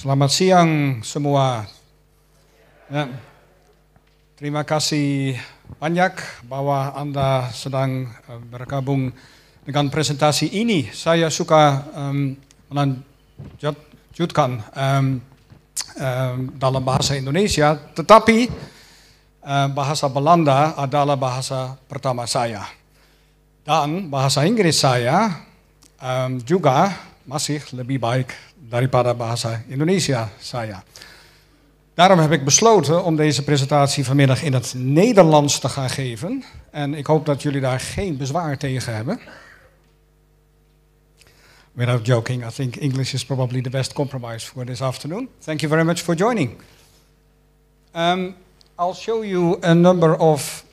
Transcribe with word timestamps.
Selamat 0.00 0.32
siang 0.32 1.04
semua. 1.04 1.68
Ya. 2.88 3.04
Terima 4.32 4.64
kasih 4.64 5.36
banyak 5.76 6.16
bahwa 6.48 6.96
Anda 6.96 7.52
sedang 7.52 8.08
uh, 8.08 8.40
bergabung 8.48 9.12
dengan 9.60 9.92
presentasi 9.92 10.56
ini. 10.56 10.88
Saya 10.88 11.28
suka 11.28 11.84
um, 11.92 12.32
melanjutkan 12.72 14.64
um, 14.72 15.20
um, 16.00 16.36
dalam 16.56 16.80
bahasa 16.80 17.20
Indonesia, 17.20 17.76
tetapi 17.92 18.48
uh, 19.44 19.68
bahasa 19.68 20.08
Belanda 20.08 20.80
adalah 20.80 21.20
bahasa 21.20 21.76
pertama 21.84 22.24
saya. 22.24 22.64
Dan 23.68 24.08
bahasa 24.08 24.48
Inggris 24.48 24.80
saya 24.80 25.44
um, 26.00 26.40
juga 26.40 27.09
masih 27.30 27.62
lebih 27.70 28.02
baik 28.02 28.34
daripada 28.58 29.14
bahasa 29.14 29.62
Indonesia 29.70 30.26
saya. 30.42 30.82
Daarom 31.94 32.18
heb 32.18 32.32
ik 32.32 32.44
besloten 32.44 33.04
om 33.04 33.16
deze 33.16 33.44
presentatie 33.44 34.04
vanmiddag 34.04 34.42
in 34.42 34.52
het 34.52 34.74
Nederlands 34.76 35.58
te 35.58 35.68
gaan 35.68 35.90
geven. 35.90 36.44
En 36.70 36.94
ik 36.94 37.06
hoop 37.06 37.26
dat 37.26 37.42
jullie 37.42 37.60
daar 37.60 37.80
geen 37.80 38.16
bezwaar 38.16 38.58
tegen 38.58 38.94
hebben. 38.94 39.20
Without 41.72 42.06
joking, 42.06 42.46
I 42.46 42.50
think 42.50 42.76
English 42.76 43.14
is 43.14 43.24
probably 43.24 43.62
the 43.62 43.70
best 43.70 43.92
compromise 43.92 44.46
for 44.46 44.64
this 44.64 44.82
afternoon. 44.82 45.28
Thank 45.38 45.60
you 45.60 45.72
very 45.72 45.84
much 45.84 46.02
for 46.02 46.14
joining. 46.14 46.50
Um, 47.94 48.34
I'll 48.78 48.94
show 48.94 49.24
you 49.24 49.58
a 49.62 49.74
number 49.74 50.16
of 50.16 50.64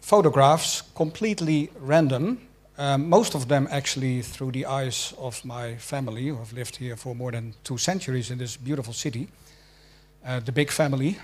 photographs, 0.00 0.84
completely 0.92 1.70
random, 1.86 2.38
um, 2.78 3.08
most 3.08 3.34
of 3.34 3.48
them 3.48 3.68
actually 3.70 4.22
through 4.22 4.52
the 4.52 4.66
eyes 4.66 5.14
of 5.18 5.44
my 5.44 5.76
family, 5.76 6.28
who 6.28 6.36
have 6.36 6.52
lived 6.52 6.76
here 6.76 6.96
for 6.96 7.14
more 7.14 7.30
than 7.30 7.54
two 7.64 7.78
centuries 7.78 8.30
in 8.30 8.38
this 8.38 8.56
beautiful 8.56 8.94
city, 8.94 9.28
uh, 10.24 10.40
the 10.40 10.52
big 10.52 10.70
family. 10.70 11.18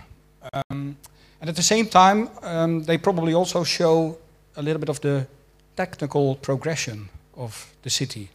Um, 0.52 0.96
and 1.40 1.48
at 1.48 1.56
the 1.56 1.62
same 1.62 1.86
time, 1.86 2.28
um, 2.42 2.84
they 2.84 2.98
probably 2.98 3.34
also 3.34 3.64
show 3.64 4.18
a 4.56 4.62
little 4.62 4.80
bit 4.80 4.88
of 4.88 5.00
the 5.00 5.26
technical 5.76 6.34
progression 6.34 7.08
of 7.36 7.72
the 7.82 7.90
city. 7.90 8.28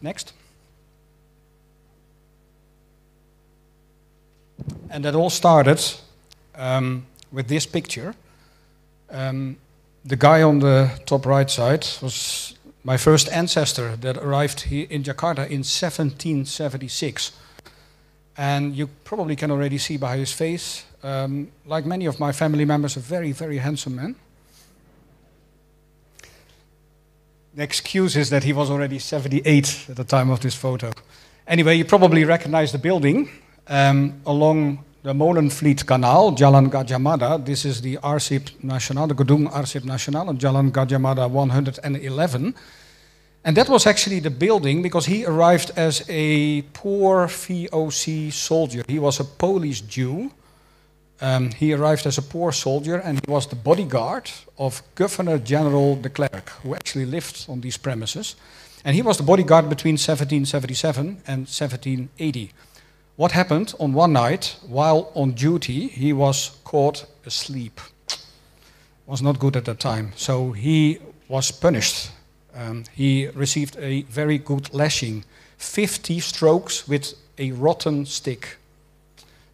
Next. 0.00 0.32
And 4.90 5.04
that 5.04 5.14
all 5.14 5.30
started 5.30 5.80
um, 6.54 7.06
with 7.30 7.48
this 7.48 7.66
picture. 7.66 8.14
The 10.04 10.16
guy 10.16 10.42
on 10.42 10.60
the 10.60 10.90
top 11.04 11.26
right 11.26 11.50
side 11.50 11.86
was 12.00 12.54
my 12.84 12.96
first 12.96 13.28
ancestor 13.30 13.96
that 13.96 14.16
arrived 14.16 14.60
here 14.60 14.86
in 14.88 15.02
Jakarta 15.02 15.46
in 15.46 15.62
1776. 15.62 17.32
And 18.38 18.74
you 18.74 18.88
probably 19.04 19.36
can 19.36 19.50
already 19.50 19.76
see 19.76 19.98
by 19.98 20.16
his 20.16 20.32
face, 20.32 20.84
um, 21.02 21.48
like 21.66 21.84
many 21.84 22.06
of 22.06 22.18
my 22.18 22.32
family 22.32 22.64
members, 22.64 22.96
a 22.96 23.00
very, 23.00 23.32
very 23.32 23.58
handsome 23.58 23.96
man. 23.96 24.16
The 27.54 27.62
excuse 27.62 28.16
is 28.16 28.30
that 28.30 28.44
he 28.44 28.54
was 28.54 28.70
already 28.70 28.98
78 28.98 29.86
at 29.90 29.96
the 29.96 30.04
time 30.04 30.30
of 30.30 30.40
this 30.40 30.54
photo. 30.54 30.92
Anyway, 31.46 31.76
you 31.76 31.84
probably 31.84 32.24
recognize 32.24 32.72
the 32.72 32.78
building 32.78 33.28
um, 33.68 34.22
along 34.24 34.84
the 35.02 35.14
Molenvliet 35.14 35.86
Canal, 35.86 36.32
Jalan 36.32 36.68
Gadjah 36.70 37.00
Mada. 37.00 37.38
This 37.38 37.64
is 37.64 37.80
the 37.80 37.96
Arsip 37.98 38.62
National, 38.62 39.06
the 39.06 39.14
Gedung 39.14 39.50
Arsip 39.50 39.84
National, 39.84 40.34
Jalan 40.34 40.70
Gadjah 40.70 41.00
Mada 41.00 41.26
111. 41.26 42.54
And 43.42 43.56
that 43.56 43.70
was 43.70 43.86
actually 43.86 44.20
the 44.20 44.30
building 44.30 44.82
because 44.82 45.06
he 45.06 45.24
arrived 45.24 45.72
as 45.74 46.04
a 46.10 46.60
poor 46.74 47.26
VOC 47.28 48.30
soldier. 48.30 48.82
He 48.86 48.98
was 48.98 49.18
a 49.20 49.24
Polish 49.24 49.80
Jew. 49.82 50.32
Um, 51.22 51.50
he 51.50 51.72
arrived 51.72 52.06
as 52.06 52.18
a 52.18 52.22
poor 52.22 52.52
soldier 52.52 52.96
and 52.96 53.20
he 53.24 53.32
was 53.32 53.46
the 53.46 53.56
bodyguard 53.56 54.30
of 54.58 54.82
Governor 54.94 55.38
General 55.38 55.96
de 55.96 56.10
Klerk, 56.10 56.50
who 56.62 56.74
actually 56.74 57.06
lived 57.06 57.46
on 57.48 57.62
these 57.62 57.78
premises. 57.78 58.36
And 58.84 58.94
he 58.94 59.02
was 59.02 59.16
the 59.16 59.22
bodyguard 59.22 59.70
between 59.70 59.94
1777 59.94 61.22
and 61.26 61.46
1780. 61.46 62.52
What 63.16 63.32
happened 63.32 63.74
on 63.78 63.92
one 63.92 64.12
night 64.12 64.56
while 64.66 65.10
on 65.14 65.32
duty, 65.32 65.88
he 65.88 66.12
was 66.12 66.56
caught 66.64 67.06
asleep. 67.26 67.80
Was 69.06 69.20
not 69.20 69.38
good 69.38 69.56
at 69.56 69.64
that 69.64 69.80
time. 69.80 70.12
So 70.16 70.52
he 70.52 70.98
was 71.28 71.50
punished. 71.50 72.10
Um, 72.54 72.84
he 72.94 73.28
received 73.28 73.76
a 73.78 74.02
very 74.02 74.38
good 74.38 74.72
lashing 74.72 75.24
50 75.58 76.20
strokes 76.20 76.88
with 76.88 77.14
a 77.38 77.52
rotten 77.52 78.06
stick. 78.06 78.56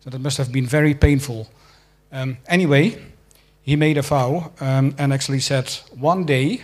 So 0.01 0.11
that 0.11 0.21
must 0.21 0.39
have 0.39 0.53
been 0.53 0.67
very 0.67 0.95
painful. 0.95 1.49
Um, 2.13 2.37
anyway, 2.47 3.03
he 3.63 3.77
made 3.77 3.99
a 3.99 4.03
vow 4.03 4.53
um, 4.61 4.95
and 4.99 5.13
actually 5.13 5.41
said, 5.41 5.69
One 5.99 6.25
day 6.25 6.63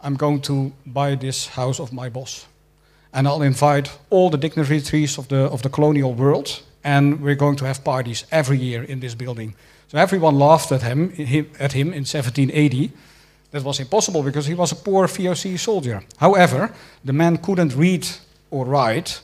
I'm 0.00 0.16
going 0.16 0.42
to 0.42 0.72
buy 0.84 1.14
this 1.14 1.46
house 1.46 1.80
of 1.80 1.92
my 1.92 2.08
boss 2.08 2.46
and 3.12 3.26
I'll 3.26 3.42
invite 3.42 3.90
all 4.10 4.30
the 4.30 4.38
dignitaries 4.38 5.18
of 5.18 5.28
the, 5.28 5.50
of 5.52 5.62
the 5.62 5.68
colonial 5.68 6.14
world, 6.14 6.62
and 6.84 7.20
we're 7.20 7.34
going 7.34 7.56
to 7.56 7.64
have 7.64 7.82
parties 7.84 8.24
every 8.30 8.58
year 8.58 8.82
in 8.82 9.00
this 9.00 9.14
building. 9.14 9.54
So 9.88 9.98
everyone 9.98 10.38
laughed 10.38 10.72
at 10.72 10.82
him, 10.82 11.12
at 11.58 11.72
him 11.72 11.88
in 11.88 12.04
1780. 12.04 12.92
That 13.50 13.64
was 13.64 13.80
impossible 13.80 14.22
because 14.22 14.46
he 14.46 14.54
was 14.54 14.72
a 14.72 14.76
poor 14.76 15.08
VOC 15.08 15.58
soldier. 15.58 16.02
However, 16.18 16.72
the 17.04 17.12
man 17.12 17.38
couldn't 17.38 17.74
read 17.74 18.06
or 18.50 18.64
write, 18.64 19.20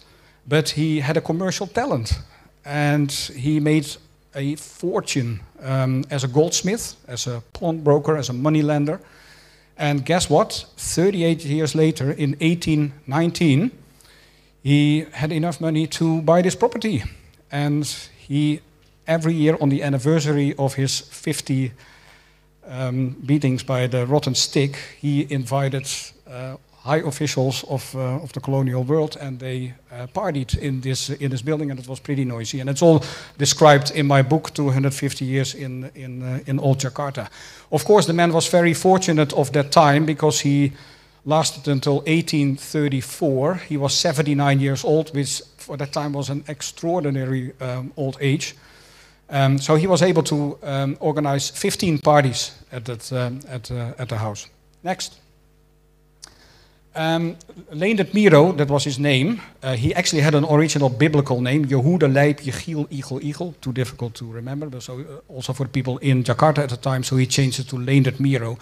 but 0.49 0.71
he 0.71 1.01
had 1.01 1.17
a 1.17 1.21
commercial 1.21 1.69
talent, 1.69 2.19
and 2.65 3.13
he 3.13 3.61
made 3.61 3.87
a 4.35 4.57
fortune 4.57 5.41
um, 5.63 6.05
as 6.11 6.25
a 6.25 6.29
goldsmith, 6.29 6.97
as 7.09 7.27
a 7.27 7.43
pawnbroker, 7.53 8.17
as 8.17 8.29
a 8.29 8.33
moneylender. 8.33 9.01
And 9.79 10.05
guess 10.05 10.31
what? 10.31 10.67
38 10.77 11.45
years 11.45 11.75
later, 11.75 12.11
in 12.11 12.31
1819, 12.41 13.71
he 14.63 15.07
had 15.13 15.33
enough 15.33 15.61
money 15.61 15.87
to 15.87 16.23
buy 16.23 16.43
this 16.43 16.57
property. 16.57 17.05
And 17.53 17.85
he, 18.17 18.61
every 19.07 19.35
year 19.35 19.57
on 19.61 19.69
the 19.69 19.83
anniversary 19.83 20.55
of 20.59 20.75
his 20.75 21.01
50 21.01 21.73
um, 22.69 23.17
beatings 23.25 23.63
by 23.63 23.87
the 23.87 24.07
rotten 24.07 24.35
stick, 24.35 24.77
he 25.01 25.27
invited 25.31 25.89
uh, 26.29 26.57
high 26.87 27.03
officials 27.05 27.65
of, 27.65 27.95
uh, 27.95 28.23
of 28.23 28.33
the 28.33 28.41
colonial 28.41 28.85
world, 28.85 29.17
and 29.21 29.39
they 29.39 29.75
uh, 29.91 30.07
partied 30.15 30.57
in 30.59 30.81
this, 30.81 31.11
in 31.11 31.31
this 31.31 31.43
building, 31.43 31.71
and 31.71 31.81
it 31.81 31.89
was 31.89 32.01
pretty 32.01 32.25
noisy. 32.25 32.61
And 32.61 32.71
it's 32.71 32.83
all 32.83 33.05
described 33.39 33.91
in 33.91 34.07
my 34.07 34.23
book, 34.23 34.55
250 34.55 35.25
Years 35.25 35.55
in, 35.55 35.91
in, 35.95 36.23
uh, 36.23 36.41
in 36.47 36.61
Old 36.61 36.79
Jakarta. 36.79 37.29
Of 37.71 37.85
course, 37.85 38.07
the 38.07 38.13
man 38.13 38.33
was 38.33 38.49
very 38.49 38.75
fortunate 38.75 39.33
of 39.33 39.51
that 39.53 39.73
time 39.73 40.07
because 40.07 40.41
he 40.41 40.73
lasted 41.25 41.69
until 41.69 41.97
1834. 41.97 43.55
He 43.69 43.77
was 43.77 43.93
79 43.95 44.61
years 44.61 44.85
old, 44.85 45.15
which 45.15 45.43
for 45.57 45.77
that 45.77 45.93
time 45.93 46.13
was 46.13 46.31
an 46.31 46.45
extraordinary 46.47 47.53
um, 47.61 47.93
old 47.97 48.17
age. 48.21 48.55
Um, 49.29 49.59
so 49.59 49.75
he 49.75 49.89
was 49.89 50.03
able 50.03 50.23
to 50.23 50.57
um, 50.63 50.97
organize 51.01 51.51
15 51.51 51.99
parties 51.99 52.53
at, 52.71 52.85
that, 52.85 53.13
um, 53.13 53.41
at, 53.49 53.71
uh, 53.73 53.93
at 53.99 54.09
the 54.09 54.19
house. 54.19 54.49
Next. 54.85 55.19
Um, 56.97 57.37
Leendert 57.73 58.15
Miero, 58.15 58.57
that 58.57 58.71
was 58.71 58.85
his 58.85 58.99
name. 58.99 59.43
Uh, 59.63 59.77
he 59.77 59.95
actually 59.95 60.23
had 60.23 60.35
an 60.35 60.47
original 60.47 60.89
biblical 60.89 61.43
name, 61.43 61.67
Yehuda 61.67 62.13
Leib 62.13 62.39
Yechiel 62.39 62.87
Eagle 62.91 63.21
Eagle. 63.23 63.55
Too 63.61 63.73
difficult 63.73 64.15
to 64.15 64.33
remember, 64.33 64.67
but 64.71 64.83
so 64.83 65.01
uh, 65.01 65.33
also 65.33 65.53
for 65.53 65.69
people 65.69 65.99
in 65.99 66.25
Jakarta 66.25 66.59
at 66.59 66.71
the 66.71 66.79
time. 66.79 67.03
So 67.03 67.17
he 67.17 67.27
changed 67.27 67.61
it 67.61 67.69
to 67.69 67.77
Leendert 67.77 68.19
Miero. 68.19 68.59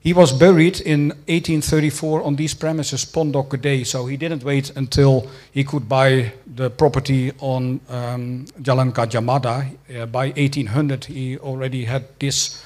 He 0.00 0.12
was 0.12 0.32
buried 0.32 0.80
in 0.80 1.10
1834 1.26 2.22
on 2.22 2.36
these 2.36 2.54
premises, 2.54 3.04
Pondok 3.04 3.50
Gede. 3.50 3.86
So 3.86 4.06
he 4.06 4.16
didn't 4.16 4.42
wait 4.42 4.70
until 4.76 5.28
he 5.52 5.62
could 5.62 5.88
buy 5.88 6.32
the 6.46 6.70
property 6.70 7.32
on 7.38 7.80
um, 7.88 8.46
Jalan 8.60 8.92
Gadjah 8.92 9.22
Mada. 9.24 9.66
Uh, 9.88 10.06
by 10.06 10.30
1800, 10.30 11.04
he 11.04 11.38
already 11.38 11.84
had 11.84 12.04
this 12.18 12.60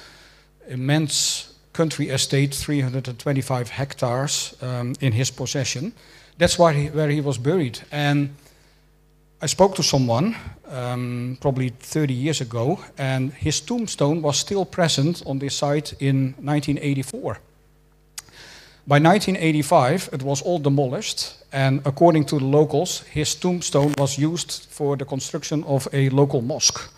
immense 0.67 1.52
country 1.73 2.09
estate, 2.09 2.53
325 2.55 3.69
hectares 3.69 4.55
um, 4.61 4.93
in 5.01 5.11
his 5.11 5.31
possession. 5.31 5.93
That's 6.37 6.57
why 6.57 6.73
he, 6.73 6.87
where 6.87 7.09
he 7.09 7.21
was 7.21 7.37
buried. 7.37 7.79
And 7.91 8.29
I 9.41 9.47
spoke 9.47 9.75
to 9.75 9.83
someone 9.83 10.35
um, 10.69 11.37
probably 11.41 11.69
30 11.69 12.13
years 12.13 12.41
ago, 12.41 12.79
and 12.97 13.33
his 13.33 13.59
tombstone 13.59 14.21
was 14.21 14.37
still 14.37 14.65
present 14.65 15.23
on 15.25 15.39
this 15.39 15.55
site 15.55 15.93
in 15.99 16.33
1984. 16.39 17.39
By 18.85 18.99
1985, 18.99 20.09
it 20.13 20.23
was 20.23 20.41
all 20.41 20.59
demolished, 20.59 21.35
and 21.51 21.81
according 21.85 22.25
to 22.25 22.39
the 22.39 22.45
locals, 22.45 23.01
his 23.01 23.35
tombstone 23.35 23.93
was 23.97 24.17
used 24.17 24.67
for 24.69 24.97
the 24.97 25.05
construction 25.05 25.63
of 25.63 25.87
a 25.93 26.09
local 26.09 26.41
mosque. 26.41 26.89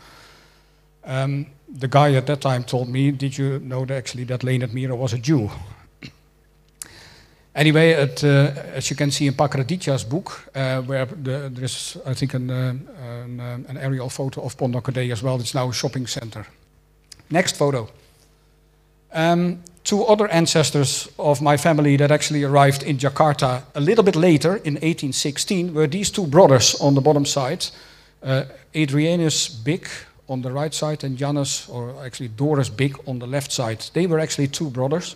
Um, 1.05 1.45
the 1.67 1.87
guy 1.87 2.13
at 2.13 2.25
that 2.27 2.41
time 2.41 2.63
told 2.63 2.89
me, 2.89 3.11
Did 3.11 3.37
you 3.37 3.59
know 3.59 3.85
that 3.85 3.97
actually 3.97 4.25
that 4.25 4.43
Leonard 4.43 4.71
Miero 4.71 4.97
was 4.97 5.13
a 5.13 5.17
Jew? 5.17 5.49
Anyway, 7.55 7.93
uh, 7.93 8.51
as 8.75 8.89
you 8.89 8.97
can 8.97 9.09
see 9.11 9.27
in 9.27 9.33
Pak 9.33 9.51
Raditya's 9.51 10.03
book, 10.03 10.51
uh, 10.53 10.81
where 10.81 11.05
the, 11.05 11.49
there 11.49 11.63
is, 11.63 11.95
I 12.05 12.13
think, 12.13 12.33
an, 12.33 12.49
uh, 12.49 12.73
an, 13.23 13.39
uh, 13.39 13.59
an, 13.69 13.77
aerial 13.77 14.09
photo 14.09 14.41
of 14.41 14.57
Pondok 14.57 14.89
as 15.09 15.23
well. 15.23 15.39
It's 15.39 15.53
now 15.53 15.69
a 15.69 15.73
shopping 15.73 16.05
center. 16.05 16.45
Next 17.29 17.55
photo. 17.55 17.87
Um, 19.13 19.63
two 19.85 20.03
other 20.03 20.27
ancestors 20.27 21.07
of 21.17 21.41
my 21.41 21.55
family 21.55 21.95
that 21.95 22.11
actually 22.11 22.43
arrived 22.43 22.83
in 22.83 22.97
Jakarta 22.97 23.61
a 23.73 23.79
little 23.79 24.03
bit 24.03 24.17
later, 24.17 24.57
in 24.57 24.73
1816, 24.73 25.73
were 25.73 25.87
these 25.87 26.11
two 26.11 26.27
brothers 26.27 26.75
on 26.81 26.93
the 26.93 27.01
bottom 27.01 27.23
side. 27.23 27.65
Uh, 28.21 28.43
Adrianus 28.73 29.49
Bik 29.63 29.87
on 30.27 30.41
the 30.41 30.51
right 30.51 30.73
side 30.73 31.03
and 31.03 31.17
Janus, 31.17 31.69
or 31.69 31.93
actually 32.03 32.29
Doris 32.29 32.69
Bik, 32.69 32.95
on 33.07 33.19
the 33.19 33.27
left 33.27 33.51
side. 33.51 33.85
They 33.93 34.07
were 34.07 34.19
actually 34.19 34.47
two 34.47 34.69
brothers 34.69 35.15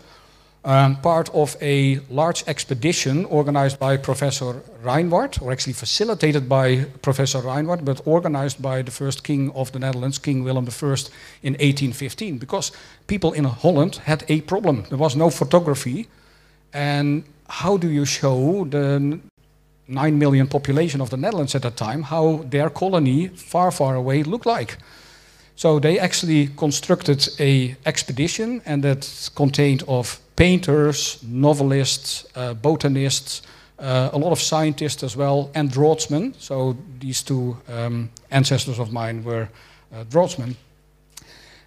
um, 0.65 0.97
part 0.97 1.29
of 1.33 1.56
a 1.61 2.00
large 2.09 2.44
expedition 2.47 3.25
organized 3.25 3.79
by 3.79 3.97
Professor 3.97 4.61
Reinwardt, 4.83 5.41
or 5.41 5.51
actually 5.51 5.73
facilitated 5.73 6.50
by 6.50 6.85
Professor 7.01 7.39
Reinwardt, 7.39 7.85
but 7.85 8.01
organized 8.06 8.61
by 8.61 8.81
the 8.81 8.91
first 8.91 9.23
king 9.23 9.51
of 9.51 9.71
the 9.71 9.79
Netherlands, 9.79 10.19
King 10.19 10.44
Willem 10.44 10.65
I, 10.65 10.88
in 11.44 11.53
1815. 11.53 12.38
Because 12.38 12.71
people 13.07 13.31
in 13.33 13.45
Holland 13.45 13.95
had 14.06 14.25
a 14.27 14.41
problem. 14.41 14.83
There 14.89 14.97
was 14.97 15.15
no 15.15 15.29
photography. 15.29 16.07
And 16.73 17.23
how 17.47 17.77
do 17.77 17.89
you 17.89 18.06
show 18.06 18.65
the 18.65 19.19
9 19.89 20.18
million 20.18 20.47
population 20.47 21.01
of 21.01 21.09
the 21.09 21.18
Netherlands 21.18 21.56
at 21.56 21.62
that 21.63 21.75
time, 21.75 22.03
how 22.03 22.45
their 22.50 22.69
colony 22.69 23.27
far, 23.27 23.71
far 23.71 23.95
away 23.95 24.24
looked 24.24 24.45
like? 24.45 24.77
So 25.56 25.80
they 25.80 26.00
actually 26.00 26.47
constructed 26.56 27.27
a 27.39 27.75
expedition, 27.86 28.62
and 28.65 28.83
that 28.83 29.30
contained 29.36 29.83
of 29.88 30.19
painters, 30.36 31.19
novelists, 31.24 32.25
uh, 32.36 32.53
botanists, 32.53 33.41
uh, 33.77 34.09
a 34.13 34.18
lot 34.18 34.31
of 34.31 34.39
scientists 34.39 35.03
as 35.03 35.18
well, 35.18 35.50
and 35.53 35.69
draughtsmen. 35.71 36.33
So 36.39 36.77
these 37.00 37.21
two 37.24 37.57
um, 37.68 38.09
ancestors 38.31 38.80
of 38.80 38.94
mine 38.94 39.24
were 39.24 39.50
uh, 39.94 40.03
draughtsmen. 40.09 40.56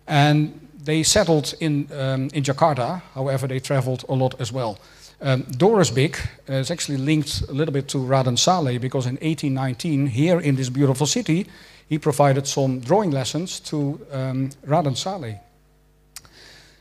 And 0.07 0.69
they 0.85 1.03
settled 1.03 1.55
in, 1.61 1.89
um, 1.93 2.29
in 2.33 2.43
Jakarta, 2.43 3.03
however, 3.15 3.47
they 3.47 3.61
traveled 3.61 4.05
a 4.09 4.15
lot 4.15 4.41
as 4.41 4.53
well. 4.53 4.79
Um, 5.25 5.43
Doris 5.57 5.91
Bik 5.91 6.19
is 6.49 6.71
actually 6.71 6.99
linked 6.99 7.43
a 7.49 7.53
little 7.53 7.73
bit 7.73 7.87
to 7.89 7.99
Raden 7.99 8.37
Saleh 8.37 8.81
because 8.81 9.07
in 9.07 9.15
1819, 9.15 10.09
here 10.09 10.41
in 10.41 10.57
this 10.57 10.69
beautiful 10.69 11.07
city, 11.07 11.47
he 11.89 11.99
provided 11.99 12.49
some 12.49 12.81
drawing 12.81 13.13
lessons 13.13 13.61
to 13.61 14.01
um, 14.11 14.51
Raden 14.67 14.97
Saleh. 14.97 15.39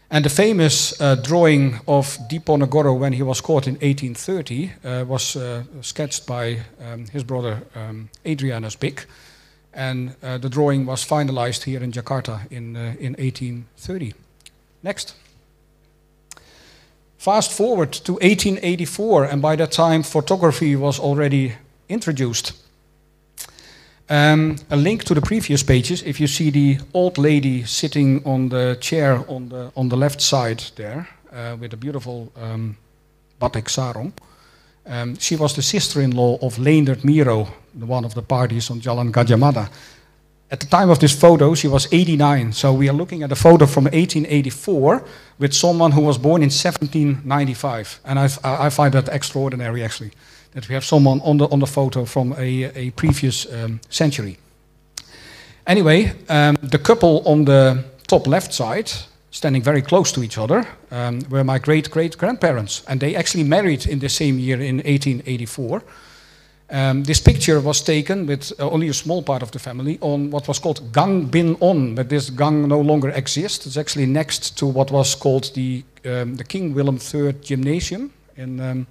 And 0.10 0.26
the 0.26 0.30
famous 0.30 1.00
uh, 1.00 1.16
drawing 1.16 1.80
of 1.88 2.18
Diponegoro 2.30 2.98
when 2.98 3.14
he 3.14 3.22
was 3.22 3.42
caught 3.42 3.68
in 3.68 3.76
1830 3.76 4.72
uh, 4.84 5.06
was 5.06 5.36
uh, 5.36 5.64
sketched 5.82 6.26
by 6.26 6.58
um, 6.84 7.06
his 7.08 7.24
brother 7.24 7.62
um, 7.76 8.10
Adrianus. 8.26 8.76
And 9.74 10.16
uh, 10.24 10.40
the 10.40 10.50
drawing 10.50 10.88
was 10.88 11.06
finalized 11.06 11.64
here 11.64 11.84
in 11.84 11.92
Jakarta 11.92 12.52
in, 12.52 12.76
uh, 12.76 12.96
in 13.00 13.14
1830. 13.14 14.14
Next. 14.84 15.16
Fast 17.22 17.52
forward 17.52 17.92
to 17.92 18.14
1884, 18.14 19.26
and 19.26 19.44
by 19.44 19.56
that 19.56 19.72
time, 19.72 20.02
photography 20.02 20.76
was 20.76 21.00
already 21.00 21.54
introduced. 21.88 22.54
Um, 24.10 24.56
a 24.72 24.76
link 24.76 25.04
to 25.04 25.14
the 25.14 25.22
previous 25.22 25.62
pages, 25.62 26.02
if 26.02 26.20
you 26.20 26.26
see 26.26 26.50
the 26.50 26.80
old 26.96 27.20
lady 27.20 27.64
sitting 27.64 28.26
on 28.26 28.50
the 28.50 28.76
chair 28.82 29.24
on 29.28 29.50
the, 29.50 29.72
on 29.76 29.90
the 29.90 29.98
left 29.98 30.20
side 30.20 30.64
there, 30.78 31.08
uh, 31.32 31.56
with 31.60 31.74
a 31.74 31.78
beautiful 31.78 32.32
um, 32.36 32.76
batik 33.40 33.70
sarong, 33.70 34.14
um, 34.88 35.16
she 35.20 35.36
was 35.36 35.54
the 35.54 35.62
sister-in-law 35.62 36.40
of 36.42 36.58
Leendert 36.58 37.04
Miero, 37.04 37.48
the 37.76 37.86
one 37.86 38.04
of 38.04 38.16
the 38.16 38.24
parties 38.24 38.72
on 38.72 38.82
Jalan 38.82 39.12
Gadjah 39.12 39.38
Mada. 39.38 39.70
At 40.52 40.60
the 40.60 40.68
time 40.68 40.90
of 40.90 41.00
this 41.00 41.18
photo, 41.18 41.56
she 41.56 41.70
was 41.70 41.88
89, 41.94 42.52
so 42.52 42.74
we 42.74 42.90
are 42.90 42.94
looking 42.94 43.24
at 43.24 43.32
a 43.32 43.36
photo 43.36 43.66
from 43.66 43.86
1884 43.86 45.04
with 45.40 45.54
someone 45.54 45.94
who 45.94 46.02
was 46.02 46.18
born 46.18 46.44
in 46.44 46.50
1795, 46.50 48.02
and 48.04 48.20
I, 48.20 48.30
I 48.44 48.70
find 48.70 48.94
that 48.94 49.08
extraordinary, 49.08 49.82
actually 49.82 50.12
that 50.54 50.68
we 50.68 50.74
have 50.74 50.84
someone 50.84 51.22
on 51.22 51.38
the, 51.38 51.48
on 51.48 51.60
the 51.60 51.68
photo 51.68 52.06
from 52.06 52.34
a, 52.38 52.64
a 52.76 52.92
previous 52.92 53.52
um, 53.54 53.80
century. 53.90 54.38
Anyway, 55.66 56.14
um, 56.28 56.58
the 56.62 56.80
couple 56.80 57.22
on 57.26 57.46
the 57.46 57.84
top 58.08 58.28
left 58.28 58.54
side, 58.54 58.92
standing 59.32 59.62
very 59.62 59.82
close 59.82 60.12
to 60.12 60.24
each 60.24 60.38
other, 60.38 60.68
um, 60.92 61.22
were 61.30 61.44
my 61.44 61.60
great 61.60 61.90
great 61.90 62.18
grandparents, 62.18 62.84
and 62.88 63.00
they 63.00 63.16
actually 63.16 63.44
married 63.44 63.86
in 63.86 64.00
the 64.00 64.10
same 64.10 64.40
year 64.40 64.60
in 64.60 64.78
1884. 64.78 65.82
Um, 66.72 67.04
this 67.04 67.20
picture 67.20 67.60
was 67.60 67.82
taken 67.82 68.26
with 68.26 68.54
uh, 68.58 68.70
only 68.70 68.88
a 68.88 68.94
small 68.94 69.22
part 69.22 69.44
of 69.44 69.52
the 69.52 69.60
family 69.60 69.98
on 70.00 70.32
what 70.32 70.48
was 70.48 70.58
called 70.58 70.94
Gang 70.94 71.26
Bin 71.26 71.58
On, 71.60 71.96
but 71.96 72.08
this 72.08 72.30
gang 72.30 72.66
no 72.66 72.80
longer 72.80 73.10
exists. 73.10 73.66
It's 73.66 73.76
actually 73.76 74.06
next 74.06 74.58
to 74.60 74.66
what 74.66 74.90
was 74.90 75.14
called 75.14 75.54
the, 75.54 75.84
um, 76.06 76.38
the 76.38 76.46
King 76.46 76.74
Willem 76.74 76.98
III 76.98 77.34
Gymnasium 77.42 78.14
in 78.38 78.60
um, 78.62 78.88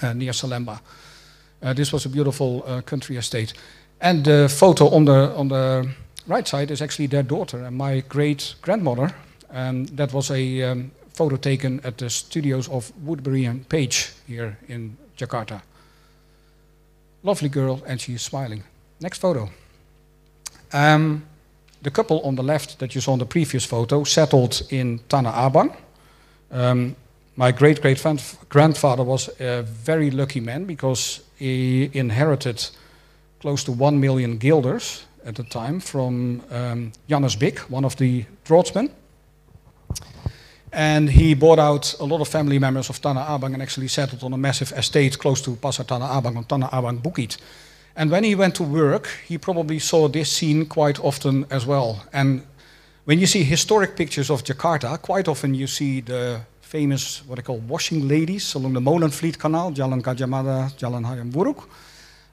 uh, 0.00 0.14
near 0.14 0.32
Salemba. 0.32 0.80
Uh, 1.62 1.74
this 1.74 1.92
was 1.92 2.06
a 2.06 2.08
beautiful 2.08 2.64
uh, 2.66 2.80
country 2.80 3.18
estate. 3.18 3.52
And 4.00 4.24
the 4.24 4.48
photo 4.48 4.88
on 4.88 5.04
the, 5.04 5.34
on 5.36 5.48
the 5.48 5.90
right 6.26 6.48
side 6.48 6.70
is 6.70 6.80
actually 6.80 7.08
their 7.08 7.22
daughter 7.22 7.62
and 7.62 7.76
my 7.76 8.00
great 8.08 8.54
grandmother. 8.62 9.14
Um, 9.50 9.84
that 9.96 10.14
was 10.14 10.30
a 10.30 10.62
um, 10.62 10.90
photo 11.12 11.36
taken 11.36 11.80
at 11.84 11.98
the 11.98 12.08
studios 12.08 12.68
of 12.70 12.90
Woodbury 13.04 13.44
and 13.44 13.68
Page 13.68 14.12
here 14.26 14.56
in 14.68 14.96
Jakarta. 15.18 15.60
Lovely 17.26 17.48
girl, 17.48 17.82
and 17.88 18.00
she 18.00 18.14
is 18.14 18.22
smiling. 18.22 18.62
Next 19.00 19.18
photo. 19.18 19.50
Um, 20.72 21.24
the 21.82 21.90
couple 21.90 22.20
on 22.20 22.36
the 22.36 22.42
left 22.44 22.78
that 22.78 22.94
you 22.94 23.00
saw 23.00 23.14
in 23.14 23.18
the 23.18 23.26
previous 23.26 23.64
photo 23.64 24.04
settled 24.04 24.62
in 24.70 25.00
Tanah 25.08 25.34
Abang. 25.34 25.76
Um, 26.52 26.94
my 27.34 27.50
great 27.50 27.82
great 27.82 28.00
grandfather 28.48 29.02
was 29.02 29.28
a 29.40 29.64
very 29.64 30.12
lucky 30.12 30.38
man 30.38 30.66
because 30.66 31.20
he 31.36 31.90
inherited 31.94 32.64
close 33.40 33.64
to 33.64 33.72
one 33.72 33.98
million 33.98 34.38
guilders 34.38 35.04
at 35.24 35.34
the 35.34 35.42
time 35.42 35.80
from 35.80 36.42
um, 36.52 36.92
Janus 37.08 37.34
Bik, 37.34 37.58
one 37.70 37.84
of 37.84 37.96
the 37.96 38.24
draughtsmen. 38.44 38.88
And 40.76 41.08
he 41.08 41.32
bought 41.32 41.58
out 41.58 41.94
a 42.00 42.04
lot 42.04 42.20
of 42.20 42.28
family 42.28 42.58
members 42.58 42.90
of 42.90 43.00
Tanah 43.00 43.26
Abang 43.26 43.54
and 43.54 43.62
actually 43.62 43.88
settled 43.88 44.22
on 44.22 44.34
a 44.34 44.36
massive 44.36 44.72
estate 44.72 45.18
close 45.18 45.40
to 45.40 45.52
Pasar 45.52 45.86
Tanah 45.86 46.20
Abang 46.20 46.36
on 46.36 46.44
Tanah 46.44 46.70
Abang 46.70 47.00
Bukit. 47.00 47.38
And 47.96 48.10
when 48.10 48.24
he 48.24 48.34
went 48.34 48.56
to 48.56 48.62
work, 48.62 49.08
he 49.26 49.38
probably 49.38 49.78
saw 49.78 50.06
this 50.06 50.30
scene 50.30 50.66
quite 50.66 51.00
often 51.00 51.46
as 51.50 51.64
well. 51.64 52.04
And 52.12 52.42
when 53.06 53.18
you 53.18 53.26
see 53.26 53.42
historic 53.42 53.96
pictures 53.96 54.28
of 54.28 54.44
Jakarta, 54.44 55.00
quite 55.00 55.28
often 55.28 55.54
you 55.54 55.66
see 55.66 56.02
the 56.02 56.42
famous, 56.60 57.26
what 57.26 57.38
I 57.38 57.42
call 57.42 57.56
washing 57.56 58.06
ladies 58.06 58.54
along 58.54 58.74
the 58.74 58.80
Molenvliet 58.80 59.38
Canal, 59.38 59.72
Jalan 59.72 60.02
Gadjah 60.02 60.28
Mada, 60.28 60.70
Jalan 60.76 61.06
Hayam 61.06 61.32
Wuruk. 61.32 61.66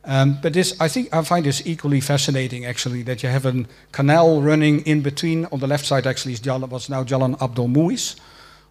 Um, 0.04 0.38
but 0.42 0.52
this, 0.52 0.76
I 0.82 0.90
think, 0.90 1.16
I 1.16 1.24
find 1.24 1.46
this 1.46 1.66
equally 1.66 2.02
fascinating 2.02 2.66
actually, 2.66 3.04
that 3.04 3.24
you 3.24 3.30
have 3.30 3.46
a 3.46 3.64
canal 3.94 4.42
running 4.42 4.82
in 4.82 5.00
between. 5.00 5.46
On 5.54 5.60
the 5.62 5.68
left 5.68 5.86
side 5.86 6.06
actually 6.06 6.34
is 6.34 6.42
Jalan, 6.42 6.68
what's 6.68 6.90
now 6.90 7.06
Jalan 7.06 7.42
Abdul 7.42 7.70
Muiz. 7.70 8.18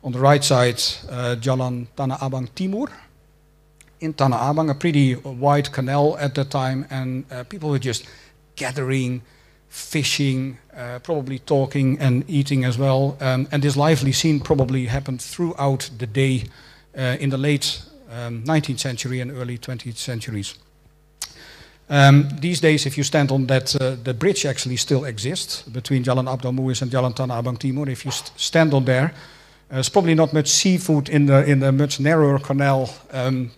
On 0.04 0.10
the 0.10 0.18
right 0.18 0.42
side, 0.42 0.82
uh, 1.08 1.36
Jalan 1.38 1.86
Tanah 1.96 2.18
Abang 2.18 2.48
Timur. 2.56 2.88
In 4.00 4.12
Tanah 4.12 4.50
Abang, 4.50 4.68
a 4.68 4.74
pretty 4.74 5.14
wide 5.14 5.70
canal 5.70 6.16
at 6.18 6.34
that 6.34 6.50
time, 6.50 6.86
and 6.90 7.24
uh, 7.30 7.44
people 7.44 7.70
were 7.70 7.78
just 7.78 8.04
gathering, 8.56 9.22
fishing, 9.68 10.58
uh, 10.76 10.98
probably 11.04 11.38
talking 11.38 12.00
and 12.00 12.24
eating 12.28 12.64
as 12.64 12.76
well. 12.76 13.16
Um, 13.20 13.46
and 13.52 13.62
this 13.62 13.76
lively 13.76 14.10
scene 14.10 14.40
probably 14.40 14.86
happened 14.86 15.22
throughout 15.22 15.88
the 15.98 16.08
day 16.08 16.46
uh, 16.98 17.16
in 17.20 17.30
the 17.30 17.38
late 17.38 17.80
um, 18.10 18.42
19th 18.42 18.80
century 18.80 19.20
and 19.20 19.30
early 19.30 19.56
20th 19.56 19.98
centuries. 19.98 20.58
Um, 21.88 22.28
these 22.40 22.60
days, 22.60 22.86
if 22.86 22.98
you 22.98 23.04
stand 23.04 23.30
on 23.30 23.46
that, 23.46 23.76
uh, 23.76 23.94
the 24.02 24.14
bridge 24.14 24.46
actually 24.46 24.78
still 24.78 25.04
exists 25.04 25.62
between 25.62 26.02
Jalan 26.02 26.28
Abdul 26.28 26.52
Muiz 26.52 26.82
and 26.82 26.90
Jalan 26.90 27.14
Tanah 27.14 27.40
Abang 27.40 27.58
Timur. 27.58 27.88
If 27.88 28.04
you 28.04 28.10
st 28.10 28.32
stand 28.36 28.74
on 28.74 28.84
there, 28.84 29.14
uh, 29.72 29.76
there's 29.76 29.88
probably 29.88 30.14
not 30.14 30.34
much 30.34 30.48
seafood 30.48 31.08
in 31.08 31.24
the 31.24 31.44
in 31.46 31.60
the 31.60 31.72
much 31.72 31.98
narrower 31.98 32.38
canal 32.38 32.94
um, 33.10 33.50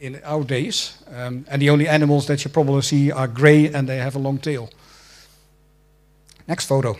in 0.00 0.20
our 0.24 0.42
days, 0.42 0.98
um, 1.14 1.44
and 1.48 1.62
the 1.62 1.70
only 1.70 1.86
animals 1.86 2.26
that 2.26 2.44
you 2.44 2.50
probably 2.50 2.82
see 2.82 3.12
are 3.12 3.28
grey 3.28 3.72
and 3.72 3.88
they 3.88 3.98
have 3.98 4.16
a 4.16 4.18
long 4.18 4.38
tail. 4.38 4.68
Next 6.48 6.66
photo. 6.66 6.96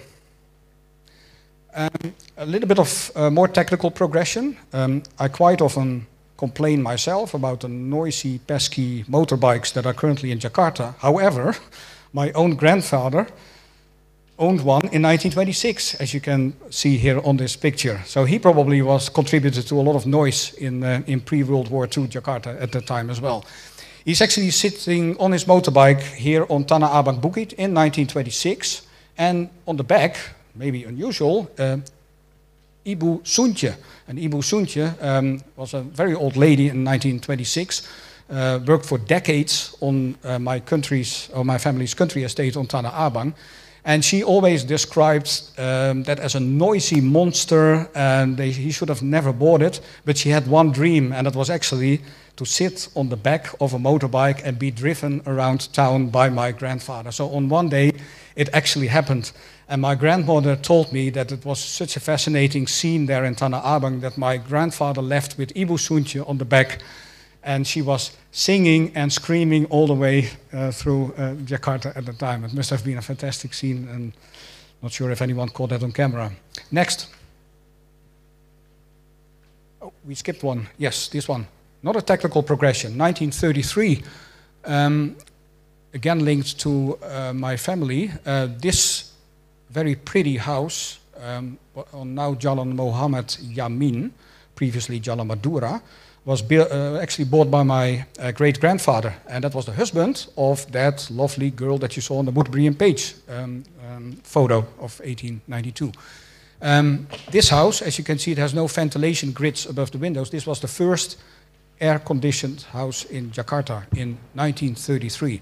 Um, 1.75 2.15
a 2.37 2.47
little 2.47 2.69
bit 2.69 2.79
of 2.79 3.11
uh, 3.17 3.29
more 3.29 3.49
technical 3.49 3.91
progression. 3.91 4.57
Um, 4.73 5.03
I 5.19 5.27
quite 5.27 5.61
often 5.61 6.07
complain 6.39 6.83
myself 6.83 7.35
about 7.35 7.61
the 7.61 7.69
noisy, 7.69 8.39
pesky 8.39 9.03
motorbikes 9.05 9.73
that 9.73 9.85
are 9.85 9.95
currently 9.95 10.31
in 10.31 10.39
Jakarta. 10.39 10.95
However, 10.99 11.57
my 12.13 12.31
own 12.33 12.55
grandfather 12.55 13.27
owned 14.39 14.61
one 14.61 14.83
in 14.93 15.03
1926, 15.03 15.95
as 15.95 16.13
you 16.13 16.21
can 16.21 16.55
see 16.71 16.99
here 16.99 17.21
on 17.25 17.37
this 17.37 17.57
picture. 17.57 18.01
So 18.05 18.25
he 18.25 18.39
probably 18.39 18.83
was 18.83 19.09
contributed 19.09 19.67
to 19.69 19.81
a 19.81 19.83
lot 19.83 19.97
of 19.97 20.07
noise 20.07 20.53
in, 20.55 20.85
uh, 20.85 21.03
in 21.07 21.21
pre-World 21.21 21.71
War 21.71 21.85
II 21.85 22.07
Jakarta 22.09 22.61
at 22.61 22.73
that 22.73 22.87
time 22.87 23.11
as 23.11 23.21
well. 23.21 23.45
He's 24.05 24.21
actually 24.21 24.51
sitting 24.51 25.17
on 25.19 25.33
his 25.33 25.47
motorbike 25.47 26.01
here 26.01 26.47
on 26.49 26.65
Tanah 26.65 26.91
Abang 26.91 27.21
Bukit 27.21 27.55
in 27.55 27.75
1926. 27.75 28.83
And 29.19 29.49
on 29.67 29.77
the 29.77 29.85
back, 29.85 30.17
maybe 30.55 30.85
unusual, 30.85 31.51
uh, 31.59 31.79
Ibu 32.85 33.23
Suntje. 33.23 33.75
And 34.07 34.19
Ibu 34.19 34.43
Suntje 34.43 35.03
um, 35.03 35.43
was 35.57 35.75
a 35.75 35.81
very 35.81 36.15
old 36.15 36.37
lady 36.37 36.69
in 36.69 36.85
1926, 36.85 37.89
uh, 38.31 38.61
worked 38.65 38.87
for 38.87 38.99
decades 38.99 39.77
on 39.81 40.17
uh, 40.23 40.39
my 40.39 40.61
country's, 40.61 41.29
or 41.35 41.45
my 41.45 41.59
family's 41.59 41.95
country 41.95 42.23
estate 42.23 42.57
on 42.57 42.67
Tanah 42.67 42.93
Abang. 42.93 43.35
And 43.87 44.05
she 44.05 44.25
always 44.25 44.65
described 44.65 45.43
um, 45.59 46.03
that 46.03 46.19
as 46.19 46.35
a 46.35 46.41
noisy 46.41 47.01
monster, 47.01 47.89
and 47.95 48.37
they, 48.37 48.51
he 48.51 48.73
should 48.73 48.89
have 48.89 49.01
never 49.01 49.33
bought 49.33 49.63
it. 49.63 49.81
But 50.05 50.19
she 50.19 50.31
had 50.31 50.49
one 50.49 50.73
dream, 50.73 51.13
and 51.13 51.25
it 51.29 51.37
was 51.37 51.49
actually 51.51 52.01
to 52.35 52.45
sit 52.45 52.89
on 52.97 53.09
the 53.11 53.17
back 53.17 53.49
of 53.61 53.75
a 53.75 53.79
motorbike 53.79 54.43
and 54.45 54.59
be 54.59 54.73
driven 54.73 55.23
around 55.25 55.73
town 55.73 56.09
by 56.09 56.29
my 56.29 56.51
grandfather. 56.51 57.13
So 57.13 57.31
on 57.31 57.49
one 57.49 57.69
day, 57.69 57.93
it 58.35 58.49
actually 58.53 58.89
happened. 58.89 59.31
And 59.69 59.83
my 59.83 59.95
grandmother 59.95 60.57
told 60.57 60.93
me 60.93 61.09
that 61.11 61.31
it 61.31 61.45
was 61.45 61.61
such 61.61 61.97
a 61.97 62.01
fascinating 62.01 62.67
scene 62.67 63.07
there 63.07 63.25
in 63.25 63.37
Tanah 63.37 63.63
Abang 63.63 64.01
that 64.01 64.19
my 64.19 64.37
grandfather 64.37 65.01
left 65.01 65.39
with 65.39 65.55
Ibu 65.55 65.79
Suntje 65.79 66.29
on 66.29 66.39
the 66.39 66.45
back 66.45 66.83
and 67.47 67.67
she 67.67 67.81
was 67.81 68.11
singing 68.33 68.93
and 68.97 69.11
screaming 69.13 69.67
all 69.67 69.87
the 69.87 69.95
way 69.95 70.29
uh, 70.53 70.73
through 70.73 71.15
uh, 71.17 71.35
Jakarta 71.47 71.97
at 71.97 72.05
the 72.05 72.13
time. 72.13 72.45
It 72.45 72.53
must 72.53 72.71
have 72.71 72.85
been 72.85 72.99
a 72.99 73.03
fantastic 73.03 73.55
scene, 73.55 73.89
and 73.89 74.13
not 74.83 74.93
sure 74.93 75.13
if 75.13 75.23
anyone 75.23 75.49
caught 75.49 75.71
that 75.71 75.83
on 75.83 75.93
camera. 75.93 76.33
Next. 76.73 77.09
Oh, 79.81 79.93
we 80.05 80.17
skipped 80.17 80.43
one. 80.43 80.67
Yes, 80.77 81.09
this 81.09 81.29
one. 81.29 81.47
Not 81.83 81.95
a 81.95 82.03
technical 82.03 82.43
progression. 82.43 82.99
1933. 82.99 84.03
Um, 84.65 85.17
again 85.95 86.25
linked 86.25 86.59
to 86.59 86.99
uh, 87.03 87.33
my 87.33 87.57
family. 87.57 88.11
Uh, 88.27 88.49
this 88.59 89.13
very 89.71 89.95
pretty 89.95 90.37
house 90.37 90.99
um, 91.23 91.59
on 91.93 92.15
now 92.15 92.35
Jalan 92.35 92.75
Mohammed 92.75 93.29
Yamin, 93.57 94.11
previously 94.57 95.01
Jalan 95.01 95.27
Madura, 95.27 95.81
was 96.27 96.43
uh, 96.51 96.99
actually 97.01 97.25
bought 97.25 97.51
by 97.51 97.63
my 97.63 98.05
uh, 98.19 98.33
great 98.33 98.59
grandfather, 98.61 99.15
and 99.29 99.45
that 99.45 99.55
was 99.55 99.65
the 99.65 99.73
husband 99.73 100.27
of 100.37 100.71
that 100.73 101.09
lovely 101.09 101.51
girl 101.51 101.79
that 101.79 101.95
you 101.95 102.03
saw 102.03 102.19
on 102.19 102.25
the 102.25 102.33
Woodbury 102.33 102.69
Page 102.73 103.15
um, 103.29 103.63
um, 103.89 104.13
photo 104.25 104.59
of 104.79 105.01
1892. 105.01 105.93
Um, 106.61 107.07
this 107.31 107.49
house, 107.51 107.81
as 107.81 107.97
you 107.97 108.05
can 108.05 108.19
see, 108.19 108.33
it 108.33 108.39
has 108.39 108.55
no 108.55 108.67
ventilation 108.67 109.31
grids 109.31 109.67
above 109.67 109.93
the 109.93 109.99
windows. 109.99 110.31
This 110.31 110.47
was 110.47 110.59
the 110.59 110.69
first 110.69 111.17
air-conditioned 111.81 112.63
house 112.73 113.05
in 113.05 113.31
Jakarta 113.31 113.85
in 113.95 114.19
1933, 114.35 115.41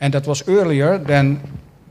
and 0.00 0.14
that 0.14 0.26
was 0.26 0.48
earlier 0.48 0.96
than 0.96 1.38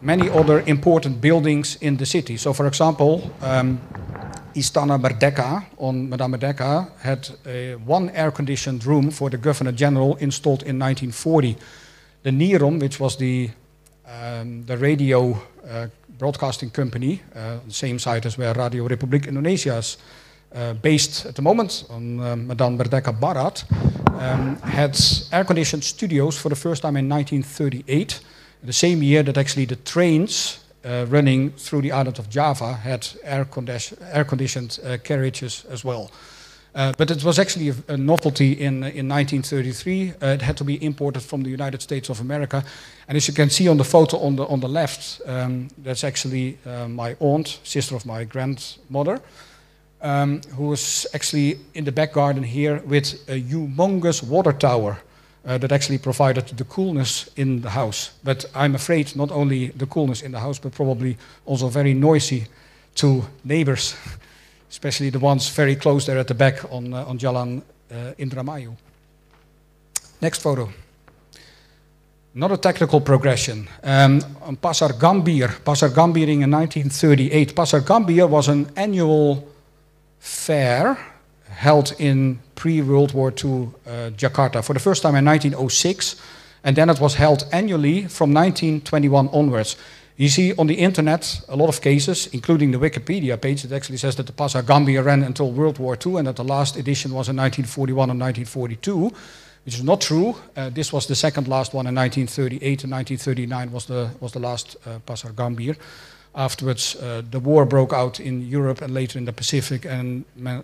many 0.02 0.28
other 0.30 0.62
important 0.62 1.22
buildings 1.22 1.78
in 1.82 1.98
the 1.98 2.06
city. 2.06 2.38
So, 2.38 2.54
for 2.54 2.66
example, 2.66 3.32
um, 3.42 3.80
Istana 4.58 4.98
Merdeka 4.98 5.64
on 5.78 6.10
Medan 6.10 6.32
Merdeka 6.32 6.90
had 7.00 7.30
a 7.46 7.76
one 7.76 8.10
air-conditioned 8.10 8.84
room 8.86 9.12
for 9.12 9.30
the 9.30 9.38
Governor 9.38 9.72
General 9.72 10.16
installed 10.16 10.64
in 10.64 10.80
1940. 10.80 11.56
The 12.24 12.32
NIROM, 12.32 12.80
which 12.82 13.00
was 13.00 13.18
the, 13.18 13.52
um, 14.08 14.66
the 14.66 14.76
radio 14.78 15.40
uh, 15.70 15.88
broadcasting 16.18 16.72
company, 16.72 17.22
uh, 17.36 17.60
same 17.68 18.00
site 18.00 18.26
as 18.26 18.38
where 18.38 18.54
Radio 18.56 18.88
Republik 18.88 19.28
Indonesia 19.28 19.78
is 19.78 19.98
uh, 20.56 20.74
based 20.74 21.28
at 21.28 21.36
the 21.36 21.42
moment 21.44 21.86
on 21.92 22.20
uh, 22.20 22.36
Medan 22.36 22.78
Merdeka 22.78 23.12
Barat, 23.20 23.64
um, 24.20 24.56
had 24.58 24.98
air-conditioned 25.32 25.84
studios 25.84 26.36
for 26.36 26.50
the 26.50 26.56
first 26.56 26.82
time 26.82 26.98
in 26.98 27.08
1938, 27.08 28.20
the 28.64 28.74
same 28.74 29.04
year 29.04 29.22
that 29.22 29.38
actually 29.38 29.66
the 29.66 29.76
trains 29.76 30.60
uh, 30.86 31.06
running 31.10 31.52
through 31.52 31.82
the 31.82 31.92
island 31.92 32.20
of 32.20 32.30
Java 32.30 32.74
had 32.74 33.08
air, 33.24 33.46
condi 33.46 33.94
air 34.12 34.26
conditioned 34.26 34.80
uh, 34.84 34.98
carriages 35.04 35.66
as 35.70 35.84
well. 35.84 36.12
Uh, 36.76 36.94
but 36.98 37.10
it 37.10 37.24
was 37.24 37.40
actually 37.40 37.70
a, 37.70 37.76
a 37.88 37.98
novelty 37.98 38.52
in, 38.52 38.84
in 38.84 39.10
1933. 39.10 40.12
Uh, 40.22 40.28
it 40.28 40.42
had 40.42 40.56
to 40.58 40.64
be 40.64 40.84
imported 40.84 41.24
from 41.24 41.42
the 41.42 41.50
United 41.50 41.82
States 41.82 42.10
of 42.10 42.22
America. 42.22 42.64
And 43.08 43.16
as 43.16 43.28
you 43.28 43.34
can 43.34 43.50
see 43.50 43.68
on 43.68 43.78
the 43.78 43.84
photo 43.84 44.18
on 44.20 44.36
the, 44.36 44.46
on 44.46 44.60
the 44.60 44.70
left, 44.70 45.22
um, 45.26 45.70
that's 45.80 46.04
actually 46.04 46.60
uh, 46.66 46.88
my 46.88 47.16
aunt, 47.20 47.60
sister 47.64 47.96
of 47.96 48.06
my 48.06 48.26
grandmother, 48.26 49.20
um, 50.02 50.42
who 50.56 50.68
was 50.68 51.08
actually 51.16 51.58
in 51.74 51.84
the 51.86 51.92
back 51.92 52.14
garden 52.14 52.44
here 52.44 52.80
with 52.86 53.28
a 53.28 53.42
humongous 53.42 54.22
water 54.22 54.54
tower 54.54 55.00
uh, 55.48 55.58
that 55.58 55.72
actually 55.72 55.98
provided 55.98 56.46
the 56.58 56.66
coolness 56.66 57.30
in 57.36 57.62
the 57.62 57.70
house. 57.70 58.12
But 58.24 58.46
I'm 58.54 58.76
afraid 58.76 59.16
not 59.16 59.32
only 59.32 59.68
the 59.70 59.86
coolness 59.86 60.22
in 60.22 60.32
the 60.32 60.40
house, 60.40 60.60
but 60.60 60.74
probably 60.74 61.18
also 61.46 61.70
very 61.70 61.94
noisy 61.94 62.48
to 62.96 63.24
neighbors, 63.44 63.96
especially 64.70 65.10
the 65.10 65.20
ones 65.20 65.50
very 65.50 65.76
close 65.76 66.06
there 66.06 66.20
at 66.20 66.28
the 66.28 66.34
back 66.34 66.72
on, 66.72 66.94
uh, 66.94 67.06
on 67.06 67.18
Jalan 67.18 67.62
uh, 67.92 68.14
Indramayu. 68.20 68.76
Next 70.22 70.42
photo. 70.42 70.70
Not 72.34 72.52
a 72.52 72.58
technical 72.58 73.02
progression. 73.02 73.68
Um, 73.84 74.22
on 74.42 74.58
Pasar 74.58 75.00
Gambir, 75.00 75.64
Pasar 75.64 75.90
Gambir 75.90 76.28
in 76.28 76.52
1938. 76.52 77.56
Pasar 77.56 77.82
Gambir 77.82 78.30
was 78.30 78.48
an 78.50 78.70
annual 78.76 79.48
fair 80.20 81.17
held 81.50 81.94
in 81.98 82.40
pre-World 82.56 83.14
War 83.14 83.32
II 83.32 83.70
uh, 83.86 84.10
Jakarta 84.18 84.64
for 84.64 84.74
the 84.74 84.80
first 84.80 85.02
time 85.02 85.16
in 85.16 85.26
1906, 85.26 86.16
and 86.64 86.76
then 86.76 86.90
it 86.90 87.00
was 87.00 87.16
held 87.16 87.46
annually 87.52 88.08
from 88.08 88.34
1921 88.34 89.30
onwards. 89.30 89.78
You 90.18 90.30
see 90.30 90.54
on 90.58 90.66
the 90.66 90.74
internet 90.74 91.42
a 91.48 91.56
lot 91.56 91.70
of 91.70 91.80
cases, 91.82 92.28
including 92.34 92.72
the 92.72 92.80
Wikipedia 92.80 93.40
page, 93.40 93.62
that 93.62 93.72
actually 93.76 93.98
says 93.98 94.16
that 94.16 94.26
the 94.26 94.34
Pasar 94.34 94.64
Gambir 94.64 95.06
ran 95.06 95.22
until 95.22 95.52
World 95.52 95.78
War 95.78 95.96
II 95.96 96.18
and 96.18 96.28
that 96.28 96.38
the 96.38 96.44
last 96.44 96.76
edition 96.76 97.12
was 97.14 97.30
in 97.30 97.36
1941 97.38 98.10
and 98.10 98.20
1942, 98.20 99.12
which 99.64 99.76
is 99.76 99.84
not 99.84 100.02
true. 100.02 100.36
Uh, 100.56 100.72
this 100.72 100.92
was 100.92 101.06
the 101.06 101.14
second 101.14 101.48
last 101.48 101.76
one 101.76 101.86
in 101.86 101.94
1938 101.94 102.84
and 102.84 102.92
1939 102.92 103.72
was 103.72 103.86
the, 103.86 104.10
was 104.20 104.32
the 104.32 104.40
last 104.40 104.76
uh, 104.88 104.98
Pasar 105.06 105.34
Gambir. 105.34 105.78
Afterwards, 106.38 106.96
uh, 106.96 107.24
the 107.32 107.40
war 107.40 107.66
broke 107.66 107.94
out 107.94 108.20
in 108.20 108.48
Europe 108.48 108.84
and 108.84 108.94
later 108.94 109.18
in 109.18 109.26
the 109.26 109.34
Pacific, 109.34 109.86
and 109.86 110.24
uh, 110.46 110.62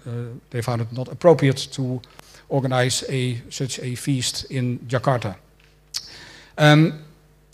they 0.51 0.61
found 0.61 0.81
it 0.81 0.91
not 0.93 1.07
appropriate 1.07 1.67
to 1.71 1.99
organize 2.47 3.03
a, 3.09 3.41
such 3.49 3.79
a 3.79 3.95
feast 3.95 4.45
in 4.51 4.77
Jakarta. 4.87 5.35
Um, 6.59 6.99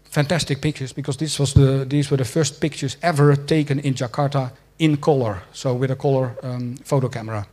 fantastic 0.03 0.59
pictures 0.59 0.91
because 0.91 1.15
this 1.15 1.39
was 1.39 1.53
the, 1.53 1.85
these 1.87 2.11
were 2.11 2.17
the 2.17 2.25
first 2.25 2.59
pictures 2.59 2.97
ever 3.01 3.37
taken 3.37 3.79
in 3.79 3.93
Jakarta 3.93 4.51
in 4.79 4.97
color, 4.97 5.41
so 5.53 5.73
with 5.73 5.89
a 5.89 5.95
color 5.95 6.35
um, 6.43 6.75
photo 6.83 7.07
camera. 7.07 7.47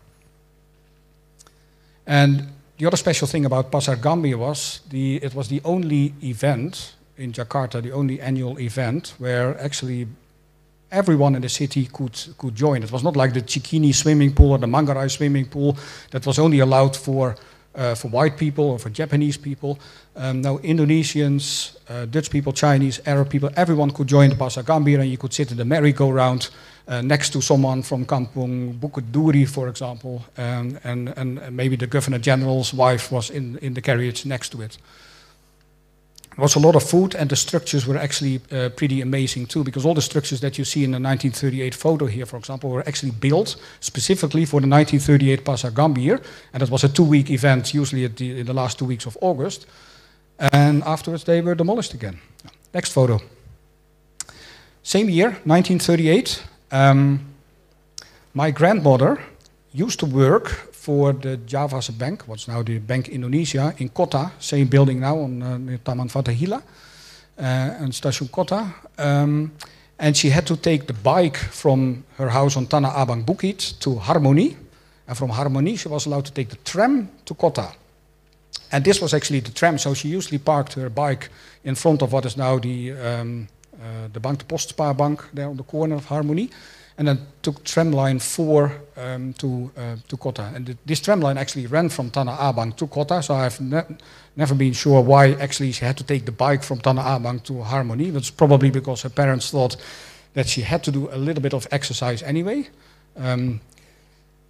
And 2.08 2.48
the 2.78 2.86
other 2.86 2.96
special 2.96 3.28
thing 3.28 3.44
about 3.44 3.70
Pasar 3.70 3.96
Gambir 3.96 4.36
was 4.36 4.80
the, 4.90 5.22
it 5.22 5.32
was 5.32 5.46
the 5.46 5.60
only 5.64 6.12
event 6.24 6.94
in 7.16 7.30
Jakarta, 7.30 7.80
the 7.80 7.92
only 7.92 8.20
annual 8.20 8.58
event 8.58 9.14
where 9.18 9.56
actually 9.60 10.08
everyone 10.90 11.34
in 11.34 11.42
the 11.42 11.48
city 11.48 11.86
could, 11.86 12.18
could 12.38 12.54
join. 12.54 12.82
It 12.82 12.92
was 12.92 13.02
not 13.02 13.16
like 13.16 13.34
the 13.34 13.42
Cikini 13.42 13.94
swimming 13.94 14.34
pool 14.34 14.52
or 14.52 14.58
the 14.58 14.66
Manggarai 14.66 15.10
swimming 15.10 15.46
pool 15.46 15.76
that 16.10 16.26
was 16.26 16.38
only 16.38 16.60
allowed 16.60 16.96
for, 16.96 17.36
uh, 17.74 17.94
for 17.94 18.08
white 18.08 18.36
people 18.36 18.70
or 18.70 18.78
for 18.78 18.90
Japanese 18.90 19.36
people. 19.36 19.78
Um, 20.14 20.40
now, 20.40 20.58
Indonesians, 20.58 21.76
uh, 21.88 22.06
Dutch 22.06 22.30
people, 22.30 22.52
Chinese, 22.52 23.00
Arab 23.06 23.30
people, 23.30 23.50
everyone 23.56 23.90
could 23.90 24.06
join 24.06 24.30
the 24.30 24.36
Pasar 24.36 24.62
Gambir 24.62 25.00
and 25.00 25.10
you 25.10 25.18
could 25.18 25.32
sit 25.32 25.50
in 25.50 25.56
the 25.56 25.64
merry-go-round 25.64 26.50
uh, 26.88 27.02
next 27.02 27.30
to 27.30 27.40
someone 27.40 27.82
from 27.82 28.06
Kampung 28.06 28.74
Bukit 28.74 29.10
Duri, 29.10 29.44
for 29.44 29.68
example, 29.68 30.24
um, 30.38 30.78
and, 30.84 31.08
and 31.16 31.56
maybe 31.56 31.74
the 31.74 31.88
Governor 31.88 32.18
General's 32.18 32.72
wife 32.72 33.10
was 33.10 33.28
in, 33.28 33.58
in 33.58 33.74
the 33.74 33.80
carriage 33.80 34.24
next 34.24 34.50
to 34.50 34.62
it 34.62 34.78
was 36.42 36.54
a 36.54 36.58
lot 36.58 36.76
of 36.76 36.82
food, 36.82 37.14
and 37.14 37.30
the 37.30 37.36
structures 37.36 37.86
were 37.86 37.96
actually 37.96 38.40
uh, 38.52 38.68
pretty 38.70 39.00
amazing 39.00 39.46
too, 39.46 39.64
because 39.64 39.86
all 39.86 39.94
the 39.94 40.02
structures 40.02 40.40
that 40.40 40.58
you 40.58 40.64
see 40.64 40.84
in 40.84 40.90
the 40.90 41.00
1938 41.00 41.74
photo 41.74 42.06
here, 42.06 42.26
for 42.26 42.36
example, 42.36 42.70
were 42.70 42.86
actually 42.86 43.12
built 43.12 43.56
specifically 43.80 44.44
for 44.44 44.60
the 44.60 44.68
1938 44.68 45.44
Pasar 45.44 45.70
Gambir, 45.70 46.22
and 46.52 46.62
it 46.62 46.70
was 46.70 46.84
a 46.84 46.88
two-week 46.88 47.30
event, 47.30 47.72
usually 47.72 48.06
the, 48.06 48.40
in 48.40 48.46
the 48.46 48.52
last 48.52 48.78
two 48.78 48.84
weeks 48.84 49.06
of 49.06 49.16
August, 49.22 49.66
and 50.38 50.82
afterwards 50.84 51.24
they 51.24 51.40
were 51.40 51.54
demolished 51.54 51.94
again. 51.94 52.20
Next 52.74 52.92
photo. 52.92 53.20
Same 54.82 55.08
year, 55.08 55.30
1938, 55.44 56.44
um, 56.70 57.20
my 58.34 58.50
grandmother 58.50 59.18
used 59.72 59.98
to 60.00 60.06
work 60.06 60.74
for 60.86 61.12
the 61.12 61.36
Javasche 61.52 61.92
Bank, 61.98 62.22
what's 62.28 62.46
now 62.46 62.62
the 62.62 62.78
Bank 62.78 63.08
Indonesia, 63.08 63.74
in 63.78 63.88
Kota, 63.88 64.30
same 64.38 64.66
building 64.66 65.00
now 65.00 65.18
on 65.18 65.42
uh, 65.42 65.78
Taman 65.84 66.08
Fatahillah, 66.08 66.62
uh, 66.62 67.82
and 67.82 67.92
Station 67.94 68.28
Kota. 68.28 68.60
Um, 68.98 69.50
And 69.98 70.14
she 70.14 70.28
had 70.28 70.44
to 70.46 70.56
take 70.56 70.84
the 70.84 70.92
bike 70.92 71.38
from 71.38 72.04
her 72.18 72.28
house 72.28 72.58
on 72.58 72.66
Tanah 72.66 72.92
Abang 73.00 73.24
Bukit 73.24 73.80
to 73.80 73.96
Harmony. 73.96 74.54
And 75.08 75.16
from 75.16 75.30
Harmony, 75.30 75.76
she 75.76 75.88
was 75.88 76.06
allowed 76.06 76.26
to 76.26 76.32
take 76.32 76.50
the 76.50 76.60
tram 76.70 77.08
to 77.24 77.34
Kota. 77.34 77.72
And 78.72 78.84
this 78.84 79.00
was 79.00 79.14
actually 79.14 79.40
the 79.40 79.52
tram, 79.52 79.78
so 79.78 79.94
she 79.94 80.08
usually 80.08 80.38
parked 80.38 80.74
her 80.74 80.90
bike 80.90 81.30
in 81.64 81.74
front 81.76 82.02
of 82.02 82.12
what 82.12 82.26
is 82.26 82.36
now 82.36 82.60
the, 82.60 82.92
um, 82.92 83.48
uh, 83.80 84.12
the 84.12 84.20
Bank 84.20 84.38
de 84.40 84.44
Postspaarbank 84.44 85.32
there 85.32 85.48
on 85.48 85.56
the 85.56 85.64
corner 85.64 85.96
of 85.96 86.04
Harmony. 86.04 86.50
And 86.98 87.08
then 87.08 87.26
took 87.42 87.62
tram 87.64 87.92
line 87.92 88.18
4 88.18 88.72
um, 88.96 89.34
to, 89.34 89.70
uh, 89.76 89.96
to 90.08 90.16
Kota. 90.16 90.50
And 90.54 90.66
th 90.66 90.78
this 90.86 91.00
tram 91.00 91.20
line 91.20 91.38
actually 91.38 91.66
ran 91.66 91.88
from 91.90 92.10
Tanah 92.10 92.38
Abang 92.38 92.74
to 92.76 92.86
Kota, 92.86 93.22
so 93.22 93.34
I've 93.34 93.60
ne 93.60 93.82
never 94.36 94.54
been 94.54 94.72
sure 94.72 95.02
why 95.02 95.34
actually 95.44 95.72
she 95.72 95.84
had 95.84 95.96
to 95.96 96.04
take 96.04 96.24
the 96.24 96.32
bike 96.32 96.62
from 96.62 96.78
Tanah 96.78 97.04
Abang 97.04 97.42
to 97.44 97.62
Harmony. 97.62 98.08
It's 98.08 98.30
probably 98.30 98.70
because 98.70 99.02
her 99.02 99.10
parents 99.10 99.50
thought 99.50 99.76
that 100.32 100.46
she 100.48 100.62
had 100.62 100.82
to 100.84 100.90
do 100.90 101.08
a 101.12 101.18
little 101.18 101.42
bit 101.42 101.54
of 101.54 101.66
exercise 101.70 102.22
anyway. 102.22 102.68
Um, 103.16 103.60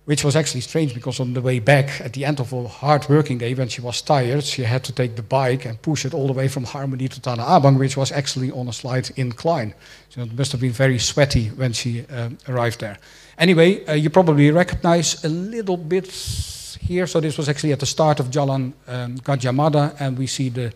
which 0.06 0.24
was 0.24 0.36
actually 0.36 0.60
strange 0.60 0.94
because 0.94 1.20
on 1.20 1.34
the 1.34 1.42
way 1.42 1.58
back, 1.58 2.00
at 2.00 2.12
the 2.12 2.24
end 2.24 2.40
of 2.40 2.52
a 2.52 2.68
hard 2.68 3.08
working 3.08 3.38
day, 3.38 3.54
when 3.54 3.68
she 3.68 3.80
was 3.80 4.00
tired, 4.00 4.44
she 4.44 4.62
had 4.62 4.84
to 4.84 4.92
take 4.92 5.16
the 5.16 5.22
bike 5.22 5.64
and 5.64 5.82
push 5.82 6.04
it 6.04 6.14
all 6.14 6.28
the 6.28 6.32
way 6.32 6.46
from 6.48 6.64
Harmony 6.64 7.08
to 7.08 7.20
Tanah 7.20 7.44
Abang, 7.44 7.76
which 7.76 7.96
was 7.96 8.12
actually 8.12 8.52
on 8.52 8.68
a 8.68 8.72
slight 8.72 9.10
incline. 9.18 9.74
So 10.08 10.22
it 10.22 10.32
must 10.38 10.52
have 10.52 10.60
been 10.60 10.70
very 10.70 10.98
sweaty 11.00 11.48
when 11.48 11.72
she 11.72 12.06
um, 12.06 12.38
arrived 12.48 12.80
there. 12.80 12.98
Anyway, 13.36 13.84
uh, 13.86 13.94
you 13.94 14.08
probably 14.08 14.50
recognize 14.52 15.24
a 15.24 15.28
little 15.28 15.76
bit 15.76 16.06
here. 16.80 17.08
So 17.08 17.20
this 17.20 17.36
was 17.36 17.48
actually 17.48 17.72
at 17.72 17.80
the 17.80 17.86
start 17.86 18.20
of 18.20 18.30
Jalan 18.30 18.74
um, 18.86 19.18
Gadjah 19.18 19.52
Mada, 19.52 19.96
and 19.98 20.16
we 20.16 20.28
see 20.28 20.50
the 20.50 20.72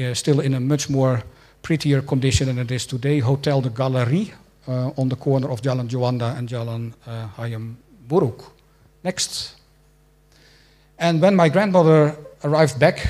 uh, 0.00 0.14
still 0.14 0.40
in 0.40 0.54
a 0.54 0.60
much 0.60 0.88
more 0.88 1.22
prettier 1.60 2.00
condition 2.00 2.46
than 2.46 2.58
it 2.58 2.70
is 2.70 2.86
today, 2.86 3.18
Hotel 3.18 3.60
de 3.60 3.68
Galerie 3.68 4.32
uh, 4.66 4.90
on 4.96 5.10
the 5.10 5.16
corner 5.16 5.50
of 5.50 5.60
Jalan 5.60 5.88
Juanda 5.88 6.36
and 6.38 6.48
Jalan 6.48 6.94
uh, 7.06 7.28
Hayam 7.36 7.74
Wuruk. 8.08 8.61
Next. 9.04 9.56
And 10.98 11.20
when 11.20 11.34
my 11.34 11.48
grandmother 11.48 12.16
arrived 12.44 12.78
back 12.78 13.08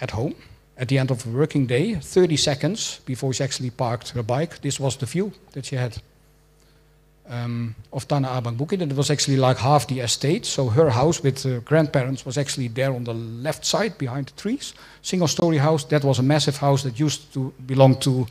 at 0.00 0.10
home 0.10 0.34
at 0.76 0.88
the 0.88 0.98
end 0.98 1.10
of 1.10 1.26
a 1.26 1.30
working 1.30 1.66
day, 1.66 1.94
30 1.94 2.36
seconds 2.36 3.00
before 3.06 3.32
she 3.32 3.42
actually 3.42 3.70
parked 3.70 4.10
her 4.10 4.22
bike, 4.22 4.60
this 4.60 4.78
was 4.78 4.96
the 4.96 5.06
view 5.06 5.32
that 5.52 5.66
she 5.66 5.76
had 5.76 6.02
um, 7.28 7.74
of 7.92 8.06
Tanah 8.06 8.40
Abang 8.40 8.56
Bukit. 8.56 8.82
And 8.82 8.92
it 8.92 8.96
was 8.96 9.10
actually 9.10 9.36
like 9.36 9.58
half 9.58 9.86
the 9.86 10.00
estate. 10.00 10.46
So 10.46 10.68
her 10.68 10.90
house 10.90 11.22
with 11.22 11.42
her 11.44 11.60
grandparents 11.60 12.24
was 12.26 12.38
actually 12.38 12.68
there 12.68 12.92
on 12.92 13.04
the 13.04 13.14
left 13.14 13.64
side 13.64 13.98
behind 13.98 14.26
the 14.26 14.40
trees. 14.42 14.74
Single 15.02 15.28
story 15.28 15.58
house. 15.58 15.84
That 15.84 16.04
was 16.04 16.18
a 16.18 16.22
massive 16.22 16.58
house 16.58 16.82
that 16.82 17.00
used 17.00 17.32
to 17.34 17.52
belong 17.66 17.96
to 18.00 18.26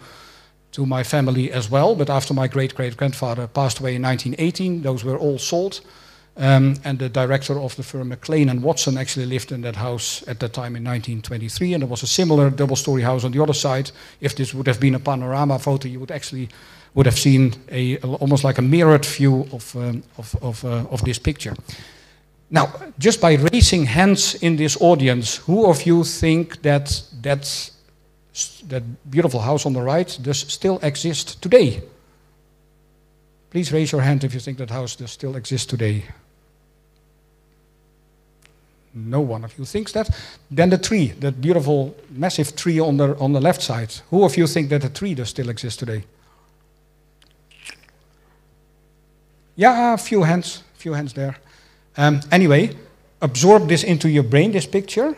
to 0.73 0.85
my 0.85 1.03
family 1.03 1.51
as 1.51 1.71
well. 1.71 1.95
But 1.95 2.09
after 2.09 2.33
my 2.33 2.47
great 2.47 2.75
great 2.75 2.97
grandfather 2.97 3.47
passed 3.47 3.79
away 3.79 3.95
in 3.95 4.03
1918, 4.03 4.81
those 4.81 5.03
were 5.03 5.17
all 5.17 5.39
sold. 5.39 5.81
Um, 6.39 6.75
and 6.83 6.99
the 6.99 7.09
director 7.09 7.59
of 7.59 7.75
the 7.75 7.83
firm 7.83 8.09
Maclaine 8.09 8.49
and 8.49 8.61
Watson 8.61 8.95
actually 8.95 9.25
lived 9.25 9.51
in 9.51 9.61
that 9.61 9.75
house 9.75 10.23
at 10.27 10.39
that 10.39 10.53
time 10.53 10.75
in 10.75 10.83
1923. 10.83 11.73
And 11.73 11.81
there 11.81 11.89
was 11.89 12.03
a 12.03 12.07
similar 12.07 12.51
double-story 12.51 13.01
house 13.01 13.23
on 13.23 13.31
the 13.31 13.41
other 13.41 13.53
side. 13.53 13.89
If 14.21 14.35
this 14.35 14.53
would 14.53 14.67
have 14.67 14.79
been 14.79 14.93
a 14.93 14.99
panorama 14.99 15.57
photo, 15.57 15.87
you 15.87 15.99
would 15.99 16.11
actually 16.11 16.49
would 16.93 17.07
have 17.07 17.17
seen 17.17 17.53
a, 17.71 17.97
almost 17.97 18.43
like 18.43 18.59
a 18.59 18.61
mirrored 18.61 19.05
view 19.05 19.47
of 19.51 19.75
um, 19.75 20.03
of 20.17 20.35
of, 20.41 20.63
uh, 20.63 20.85
of 20.91 21.01
this 21.01 21.19
picture. 21.19 21.55
Now, 22.49 22.71
just 22.99 23.19
by 23.19 23.33
raising 23.33 23.85
hands 23.85 24.35
in 24.35 24.57
this 24.57 24.77
audience, 24.79 25.37
who 25.37 25.65
of 25.65 25.85
you 25.85 26.03
think 26.03 26.61
that 26.61 27.03
that 27.21 27.71
that 28.67 28.83
beautiful 29.09 29.39
house 29.39 29.65
on 29.65 29.73
the 29.73 29.81
right 29.81 30.19
does 30.21 30.37
still 30.37 30.79
exist 30.83 31.41
today? 31.41 31.81
Please 33.49 33.73
raise 33.73 33.91
your 33.91 34.01
hand 34.01 34.23
if 34.23 34.33
you 34.33 34.39
think 34.39 34.57
that 34.57 34.69
house 34.69 34.95
does 34.95 35.11
still 35.11 35.35
exist 35.35 35.69
today 35.69 36.03
no 38.97 39.21
one 39.21 39.43
of 39.43 39.57
you 39.57 39.65
thinks 39.65 39.91
that. 39.91 40.09
Then 40.49 40.69
the 40.69 40.77
tree, 40.77 41.07
that 41.19 41.39
beautiful, 41.39 41.95
massive 42.09 42.55
tree 42.55 42.79
on 42.79 42.97
the, 42.97 43.15
on 43.17 43.33
the 43.33 43.41
left 43.41 43.61
side. 43.61 43.93
Who 44.09 44.23
of 44.23 44.35
you 44.37 44.47
think 44.47 44.69
that 44.69 44.81
the 44.81 44.89
tree 44.89 45.13
does 45.13 45.29
still 45.29 45.49
exist 45.49 45.79
today? 45.79 46.03
Yeah, 49.55 49.93
a 49.93 49.97
few 49.97 50.23
hands, 50.23 50.63
a 50.75 50.79
few 50.79 50.93
hands 50.93 51.13
there. 51.13 51.37
Um, 51.95 52.21
anyway, 52.31 52.75
absorb 53.21 53.67
this 53.67 53.83
into 53.83 54.09
your 54.09 54.23
brain, 54.23 54.51
this 54.51 54.67
picture. 54.67 55.15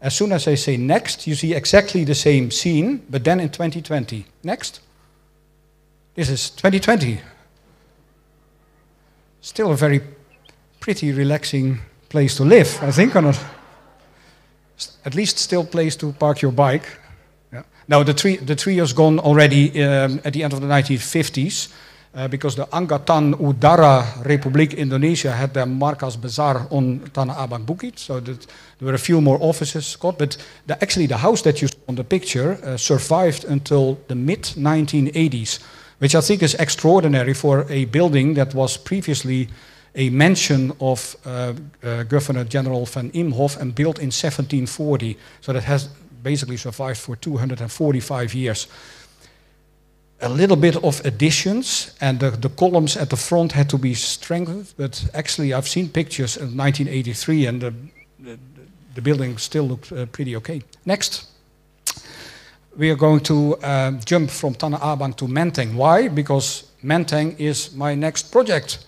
As 0.00 0.14
soon 0.14 0.32
as 0.32 0.46
I 0.46 0.54
say 0.54 0.76
next, 0.76 1.26
you 1.26 1.34
see 1.34 1.54
exactly 1.54 2.04
the 2.04 2.14
same 2.14 2.50
scene, 2.50 3.04
but 3.10 3.24
then 3.24 3.40
in 3.40 3.48
2020. 3.48 4.26
Next. 4.42 4.80
This 6.14 6.28
is 6.28 6.50
2020. 6.50 7.20
Still 9.40 9.72
a 9.72 9.76
very 9.76 10.00
pretty, 10.80 11.12
relaxing 11.12 11.80
place 12.08 12.36
to 12.36 12.44
live, 12.44 12.78
I 12.82 12.90
think, 12.90 13.16
or 13.16 13.22
not? 13.22 13.38
At 15.04 15.14
least 15.14 15.38
still 15.38 15.64
place 15.64 15.96
to 15.96 16.12
park 16.12 16.40
your 16.40 16.52
bike. 16.52 16.86
Yeah. 17.52 17.62
Now, 17.88 18.02
the 18.02 18.14
tree, 18.14 18.36
the 18.36 18.54
tree 18.54 18.78
is 18.78 18.92
gone 18.92 19.18
already 19.18 19.82
um, 19.82 20.20
at 20.24 20.32
the 20.32 20.42
end 20.44 20.52
of 20.52 20.60
the 20.60 20.66
1950s 20.66 21.72
uh, 22.14 22.28
because 22.28 22.56
the 22.56 22.66
Angkatan 22.66 23.34
Udara 23.34 24.02
Republik 24.24 24.76
Indonesia 24.76 25.32
had 25.32 25.54
their 25.54 25.66
Markas 25.66 26.16
Besar 26.20 26.66
on 26.70 27.00
Tanah 27.10 27.36
Abang 27.36 27.64
Bukit, 27.64 27.98
so 27.98 28.20
that 28.20 28.46
there 28.78 28.86
were 28.86 28.94
a 28.94 28.98
few 28.98 29.20
more 29.20 29.38
offices 29.40 29.96
got, 29.96 30.18
but 30.18 30.36
the, 30.66 30.74
actually 30.82 31.06
the 31.06 31.18
house 31.18 31.42
that 31.42 31.60
you 31.60 31.68
saw 31.68 31.78
on 31.88 31.94
the 31.94 32.04
picture 32.04 32.58
uh, 32.64 32.76
survived 32.76 33.44
until 33.44 33.98
the 34.08 34.14
mid-1980s, 34.14 35.60
which 35.98 36.14
I 36.14 36.20
think 36.20 36.42
is 36.42 36.54
extraordinary 36.54 37.34
for 37.34 37.66
a 37.68 37.84
building 37.86 38.34
that 38.34 38.54
was 38.54 38.76
previously 38.76 39.48
a 39.94 40.10
mention 40.10 40.72
of 40.80 41.16
uh, 41.24 41.54
uh, 41.82 42.02
Governor 42.04 42.44
General 42.44 42.86
van 42.86 43.10
Imhoff 43.10 43.56
and 43.56 43.74
built 43.74 43.98
in 43.98 44.10
1740. 44.10 45.16
So 45.40 45.52
that 45.52 45.64
has 45.64 45.88
basically 46.22 46.56
survived 46.56 46.98
for 46.98 47.16
245 47.16 48.34
years. 48.34 48.68
A 50.20 50.28
little 50.28 50.56
bit 50.56 50.76
of 50.82 51.04
additions, 51.04 51.94
and 52.00 52.18
the, 52.18 52.30
the 52.30 52.48
columns 52.48 52.96
at 52.96 53.08
the 53.08 53.16
front 53.16 53.52
had 53.52 53.70
to 53.70 53.78
be 53.78 53.94
strengthened, 53.94 54.72
but 54.76 55.08
actually 55.14 55.54
I've 55.54 55.68
seen 55.68 55.88
pictures 55.88 56.36
in 56.36 56.56
1983 56.56 57.46
and 57.46 57.60
the, 57.60 57.74
the, 58.18 58.38
the 58.94 59.00
building 59.02 59.38
still 59.38 59.64
looked 59.68 59.92
uh, 59.92 60.06
pretty 60.06 60.34
okay. 60.36 60.62
Next. 60.84 61.26
We 62.76 62.90
are 62.90 62.96
going 62.96 63.20
to 63.20 63.56
uh, 63.56 63.92
jump 64.04 64.30
from 64.30 64.54
Tanah 64.54 64.80
Abang 64.80 65.16
to 65.16 65.26
Menteng. 65.26 65.74
Why? 65.74 66.08
Because 66.08 66.64
Menteng 66.84 67.38
is 67.38 67.74
my 67.74 67.94
next 67.94 68.30
project 68.30 68.86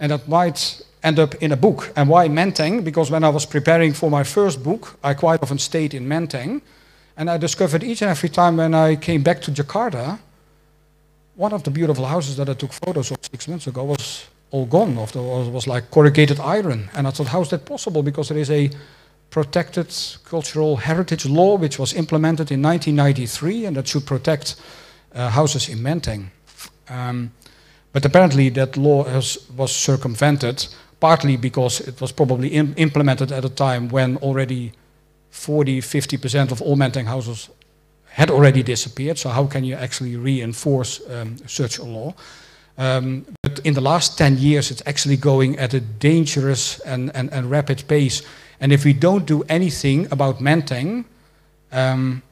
and 0.00 0.10
that 0.12 0.28
might 0.28 0.82
end 1.02 1.18
up 1.18 1.34
in 1.36 1.52
a 1.52 1.56
book. 1.56 1.92
And 1.96 2.08
why 2.08 2.28
Menteng? 2.28 2.84
Because 2.84 3.10
when 3.10 3.24
I 3.24 3.28
was 3.28 3.46
preparing 3.46 3.92
for 3.92 4.10
my 4.10 4.24
first 4.24 4.62
book, 4.62 4.98
I 5.02 5.14
quite 5.14 5.42
often 5.42 5.58
stayed 5.58 5.94
in 5.94 6.06
Menteng, 6.06 6.60
and 7.16 7.30
I 7.30 7.36
discovered 7.36 7.82
each 7.82 8.02
and 8.02 8.10
every 8.10 8.28
time 8.28 8.56
when 8.56 8.74
I 8.74 8.96
came 8.96 9.22
back 9.22 9.42
to 9.42 9.50
Jakarta, 9.50 10.18
one 11.34 11.52
of 11.52 11.62
the 11.62 11.70
beautiful 11.70 12.04
houses 12.04 12.36
that 12.36 12.48
I 12.48 12.54
took 12.54 12.72
photos 12.72 13.10
of 13.10 13.18
six 13.22 13.46
months 13.48 13.66
ago 13.66 13.84
was 13.84 14.26
all 14.50 14.66
gone, 14.66 14.96
or 14.96 15.50
was 15.50 15.66
like 15.66 15.90
corrugated 15.90 16.40
iron. 16.40 16.88
And 16.94 17.06
I 17.06 17.10
thought, 17.10 17.28
how 17.28 17.42
is 17.42 17.48
that 17.50 17.64
possible? 17.64 18.02
Because 18.02 18.28
there 18.28 18.38
is 18.38 18.50
a 18.50 18.70
protected 19.30 19.94
cultural 20.24 20.76
heritage 20.76 21.26
law 21.26 21.56
which 21.56 21.78
was 21.78 21.92
implemented 21.92 22.50
in 22.50 22.62
1993, 22.62 23.66
and 23.66 23.76
that 23.76 23.86
should 23.86 24.06
protect 24.06 24.56
uh, 25.14 25.28
houses 25.28 25.68
in 25.68 25.78
Menteng. 25.78 26.26
Um, 26.88 27.30
but 27.92 28.04
apparently 28.04 28.50
that 28.50 28.76
law 28.76 29.04
has, 29.04 29.38
was 29.56 29.74
circumvented, 29.74 30.66
partly 31.00 31.36
because 31.36 31.80
it 31.80 32.00
was 32.00 32.12
probably 32.12 32.48
Im 32.48 32.74
implemented 32.76 33.32
at 33.32 33.44
a 33.44 33.48
time 33.48 33.88
when 33.88 34.16
already 34.18 34.72
40, 35.30 35.80
50% 35.80 36.50
of 36.52 36.62
all 36.62 36.76
Menteng 36.76 37.06
houses 37.06 37.50
had 38.10 38.30
already 38.30 38.62
disappeared. 38.62 39.18
So 39.18 39.28
how 39.30 39.46
can 39.46 39.64
you 39.64 39.74
actually 39.74 40.16
reinforce 40.16 41.00
um, 41.10 41.36
such 41.46 41.78
a 41.78 41.84
law? 41.84 42.14
Um, 42.76 43.26
but 43.42 43.58
in 43.60 43.74
the 43.74 43.80
last 43.80 44.16
10 44.18 44.38
years, 44.38 44.70
it's 44.70 44.82
actually 44.86 45.16
going 45.16 45.58
at 45.58 45.74
a 45.74 45.80
dangerous 45.80 46.80
and, 46.80 47.10
and, 47.14 47.32
and 47.32 47.50
rapid 47.50 47.84
pace. 47.88 48.22
And 48.60 48.72
if 48.72 48.84
we 48.84 48.92
don't 48.92 49.26
do 49.26 49.42
anything 49.48 50.06
about 50.10 50.38
Menteng, 50.38 51.04
um, 51.72 52.22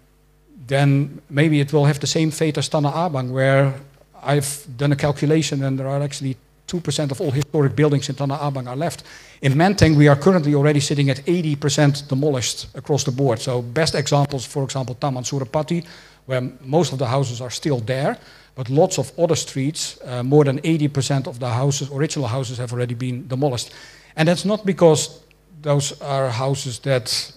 then 0.66 1.21
maybe 1.31 1.61
it 1.61 1.73
will 1.73 1.85
have 1.85 2.01
the 2.01 2.07
same 2.07 2.31
fate 2.31 2.59
as 2.59 2.69
Tanah 2.69 2.92
Abang, 2.92 3.31
where 3.31 3.75
I've 4.22 4.66
done 4.76 4.92
a 4.92 4.96
calculation 4.96 5.62
and 5.62 5.79
there 5.79 5.88
are 5.88 6.02
actually 6.02 6.37
2% 6.66 7.11
of 7.11 7.20
all 7.20 7.31
historic 7.31 7.76
buildings 7.76 8.09
in 8.09 8.16
Tanah 8.16 8.38
Abang 8.38 8.66
are 8.66 8.76
left. 8.76 9.05
In 9.40 9.55
Menteng, 9.55 9.96
we 9.96 10.09
are 10.09 10.16
currently 10.16 10.55
already 10.55 10.81
sitting 10.81 11.11
at 11.11 11.18
80% 11.18 12.09
demolished 12.09 12.66
across 12.74 13.05
the 13.05 13.12
board. 13.12 13.38
So 13.38 13.62
best 13.62 13.94
examples, 13.94 14.44
for 14.44 14.64
example, 14.64 14.94
Taman 14.96 15.22
Suropati, 15.22 15.85
where 16.26 16.42
most 16.64 16.92
of 16.92 16.98
the 16.98 17.07
houses 17.07 17.40
are 17.40 17.50
still 17.50 17.79
there, 17.79 18.18
but 18.57 18.68
lots 18.68 18.98
of 18.98 19.12
other 19.18 19.37
streets, 19.37 19.98
uh, 20.05 20.22
more 20.22 20.44
than 20.44 20.59
80% 20.61 21.26
of 21.29 21.38
the 21.38 21.48
houses, 21.48 21.90
original 21.92 22.26
houses, 22.26 22.59
have 22.59 22.72
already 22.72 22.94
been 22.94 23.29
demolished. 23.29 23.70
And 24.16 24.29
that's 24.29 24.44
not 24.44 24.66
because 24.66 25.20
those 25.62 26.00
are 26.00 26.31
houses 26.31 26.79
that 26.81 27.33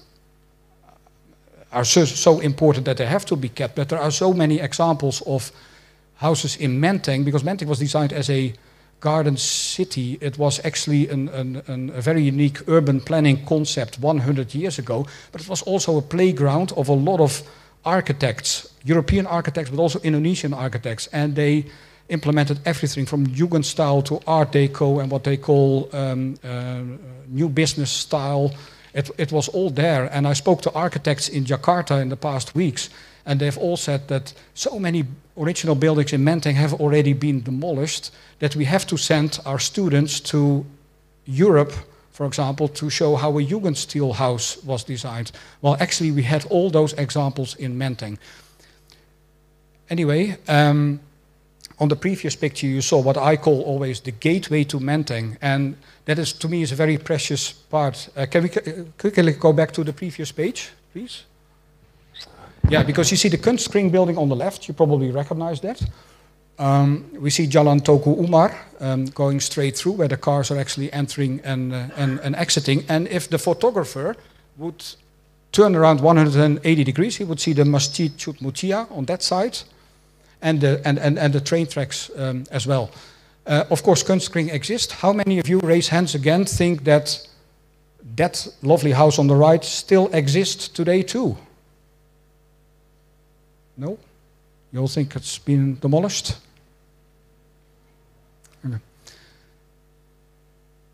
are 1.71 1.85
so, 1.85 2.05
so 2.05 2.39
important 2.39 2.85
that 2.85 2.97
they 2.97 3.05
have 3.05 3.25
to 3.25 3.35
be 3.35 3.49
kept, 3.49 3.75
but 3.75 3.89
there 3.89 3.99
are 3.99 4.11
so 4.11 4.33
many 4.33 4.59
examples 4.59 5.21
of 5.27 5.51
houses 6.19 6.55
in 6.57 6.79
Menteng, 6.79 7.25
because 7.25 7.43
Menteng 7.43 7.67
was 7.67 7.79
designed 7.79 8.13
as 8.13 8.29
a 8.29 8.53
garden 8.99 9.37
city. 9.37 10.17
It 10.21 10.37
was 10.37 10.59
actually 10.65 11.07
an, 11.07 11.29
an, 11.29 11.61
an, 11.67 11.89
a 11.91 12.01
very 12.01 12.21
unique 12.21 12.67
urban 12.67 12.99
planning 12.99 13.45
concept 13.45 13.99
100 13.99 14.53
years 14.53 14.79
ago, 14.79 15.07
but 15.31 15.41
it 15.41 15.49
was 15.49 15.61
also 15.61 15.97
a 15.97 16.01
playground 16.01 16.73
of 16.73 16.89
a 16.89 16.93
lot 16.93 17.19
of 17.19 17.41
architects, 17.85 18.67
European 18.83 19.25
architects, 19.27 19.69
but 19.69 19.79
also 19.79 19.99
Indonesian 19.99 20.53
architects, 20.53 21.07
and 21.13 21.35
they 21.35 21.65
implemented 22.09 22.59
everything 22.65 23.05
from 23.05 23.27
Jugend 23.27 23.65
style 23.65 24.01
to 24.01 24.19
Art 24.27 24.51
Deco 24.51 25.01
and 25.01 25.11
what 25.11 25.23
they 25.23 25.37
call 25.37 25.89
um, 25.93 26.35
uh, 26.43 26.81
new 27.27 27.47
business 27.47 27.91
style. 27.91 28.51
It, 28.93 29.09
it 29.17 29.31
was 29.31 29.47
all 29.49 29.69
there, 29.69 30.09
and 30.11 30.27
I 30.27 30.33
spoke 30.33 30.61
to 30.63 30.71
architects 30.73 31.29
in 31.29 31.45
Jakarta 31.45 32.01
in 32.01 32.09
the 32.09 32.17
past 32.17 32.55
weeks, 32.55 32.89
and 33.29 33.39
they've 33.39 33.59
all 33.59 33.77
said 33.77 34.07
that 34.07 34.33
so 34.55 34.79
many 34.79 35.05
original 35.37 35.75
buildings 35.75 36.13
in 36.13 36.25
Menteng 36.25 36.55
have 36.55 36.73
already 36.73 37.13
been 37.13 37.43
demolished 37.43 38.11
that 38.39 38.55
we 38.55 38.65
have 38.65 38.87
to 38.87 38.97
send 38.97 39.39
our 39.45 39.59
students 39.59 40.19
to 40.19 40.65
Europe, 41.25 41.71
for 42.11 42.25
example, 42.25 42.67
to 42.67 42.89
show 42.89 43.15
how 43.15 43.37
a 43.37 43.45
Jugendstil 43.45 44.15
house 44.15 44.57
was 44.63 44.83
designed. 44.83 45.31
Well, 45.61 45.77
actually, 45.79 46.11
we 46.11 46.23
had 46.23 46.43
all 46.45 46.71
those 46.71 46.93
examples 46.93 47.55
in 47.55 47.77
Menteng. 47.77 48.17
Anyway, 49.91 50.35
um, 50.47 50.99
on 51.77 51.87
the 51.87 51.95
previous 51.95 52.35
picture, 52.35 52.65
you 52.65 52.81
saw 52.81 52.99
what 52.99 53.15
I 53.15 53.37
call 53.37 53.61
always 53.61 54.01
the 54.01 54.11
gateway 54.11 54.63
to 54.63 54.79
Menteng, 54.79 55.37
and 55.39 55.75
that 56.05 56.17
is, 56.17 56.33
to 56.33 56.49
me, 56.49 56.63
is 56.63 56.71
a 56.71 56.75
very 56.75 56.97
precious 56.97 57.53
part. 57.53 58.09
Uh, 58.17 58.25
can 58.25 58.41
we 58.41 58.49
uh, 58.49 58.85
quickly 58.97 59.33
go 59.33 59.53
back 59.53 59.71
to 59.73 59.83
the 59.83 59.93
previous 59.93 60.31
page, 60.31 60.71
please? 60.93 61.25
Yeah, 62.67 62.83
because 62.83 63.11
you 63.11 63.17
see 63.17 63.29
the 63.29 63.37
Kunstkring 63.37 63.91
building 63.91 64.17
on 64.17 64.29
the 64.29 64.35
left, 64.35 64.67
you 64.67 64.73
probably 64.73 65.11
recognize 65.11 65.61
that. 65.61 65.81
Um, 66.59 67.09
we 67.13 67.29
see 67.29 67.47
Jalan 67.47 67.81
Teuku 67.81 68.17
Umar 68.19 68.53
um, 68.81 69.05
going 69.05 69.39
straight 69.39 69.77
through, 69.77 69.93
where 69.93 70.09
the 70.09 70.17
cars 70.17 70.51
are 70.51 70.57
actually 70.57 70.91
entering 70.91 71.39
and, 71.43 71.73
uh, 71.73 71.87
and, 71.95 72.19
and 72.19 72.35
exiting. 72.35 72.83
And 72.89 73.07
if 73.07 73.29
the 73.29 73.37
photographer 73.37 74.15
would 74.57 74.83
turn 75.51 75.75
around 75.75 76.01
180 76.01 76.83
degrees, 76.83 77.15
he 77.15 77.23
would 77.23 77.39
see 77.39 77.53
the 77.53 77.65
Masjid 77.65 78.11
Cut 78.11 78.35
Meutia 78.35 78.91
on 78.91 79.05
that 79.05 79.23
side, 79.23 79.57
and 80.41 80.59
the, 80.59 80.81
and, 80.85 80.99
and, 80.99 81.17
and 81.17 81.33
the 81.33 81.41
train 81.41 81.65
tracks 81.65 82.11
um, 82.17 82.43
as 82.51 82.67
well. 82.67 82.91
Uh, 83.47 83.63
of 83.71 83.81
course, 83.81 84.03
Kunstkring 84.03 84.53
exists. 84.53 84.93
How 84.93 85.13
many 85.13 85.39
of 85.39 85.47
you, 85.47 85.59
raise 85.59 85.87
hands 85.87 86.13
again, 86.13 86.45
think 86.45 86.83
that 86.83 87.25
that 88.15 88.47
lovely 88.61 88.91
house 88.91 89.17
on 89.17 89.27
the 89.27 89.35
right 89.35 89.63
still 89.63 90.07
exists 90.13 90.67
today 90.67 91.03
too? 91.03 91.37
No? 93.79 93.97
You 94.73 94.81
all 94.81 94.87
think 94.87 95.15
it's 95.15 95.37
been 95.37 95.79
demolished? 95.79 96.35
Okay. 98.65 98.77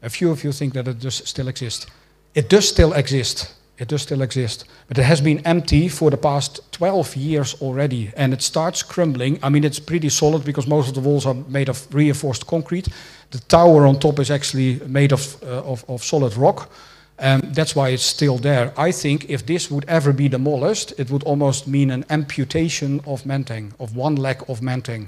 A 0.03 0.09
few 0.09 0.29
of 0.31 0.43
you 0.43 0.51
think 0.51 0.73
that 0.73 0.87
it 0.87 0.99
does 0.99 1.15
still 1.15 1.47
exist. 1.47 1.87
It 2.35 2.47
does 2.47 2.69
still 2.69 2.93
exist. 2.93 3.55
It 3.79 3.87
does 3.87 4.03
still 4.03 4.21
exist. 4.21 4.65
But 4.87 4.99
it 4.99 5.03
has 5.03 5.19
been 5.19 5.39
empty 5.45 5.89
for 5.89 6.11
the 6.11 6.17
past 6.17 6.61
12 6.73 7.15
years 7.15 7.55
already. 7.61 8.11
And 8.15 8.33
it 8.33 8.43
starts 8.43 8.83
crumbling. 8.83 9.39
I 9.41 9.49
mean, 9.49 9.63
it's 9.63 9.79
pretty 9.79 10.09
solid 10.09 10.45
because 10.45 10.67
most 10.67 10.87
of 10.87 10.93
the 10.93 11.01
walls 11.01 11.25
are 11.25 11.33
made 11.33 11.69
of 11.69 11.87
reinforced 11.93 12.45
concrete. 12.45 12.87
The 13.31 13.39
tower 13.39 13.87
on 13.87 13.99
top 13.99 14.19
is 14.19 14.29
actually 14.29 14.79
made 14.87 15.11
of, 15.11 15.43
uh, 15.43 15.63
of, 15.63 15.83
of 15.89 16.03
solid 16.03 16.37
rock. 16.37 16.69
Um, 17.17 17.41
that's 17.53 17.75
why 17.75 17.89
it's 17.89 18.03
still 18.03 18.37
there. 18.37 18.73
I 18.75 18.91
think 18.91 19.29
if 19.29 19.45
this 19.45 19.71
would 19.71 19.85
ever 19.87 20.11
be 20.11 20.27
demolished, 20.27 20.93
it 20.97 21.09
would 21.09 21.23
almost 21.23 21.67
mean 21.67 21.89
an 21.89 22.05
amputation 22.09 22.99
of 23.07 23.23
Menteng, 23.23 23.71
of 23.79 23.95
one 23.95 24.15
leg 24.15 24.43
of 24.49 24.59
Menteng. 24.59 25.07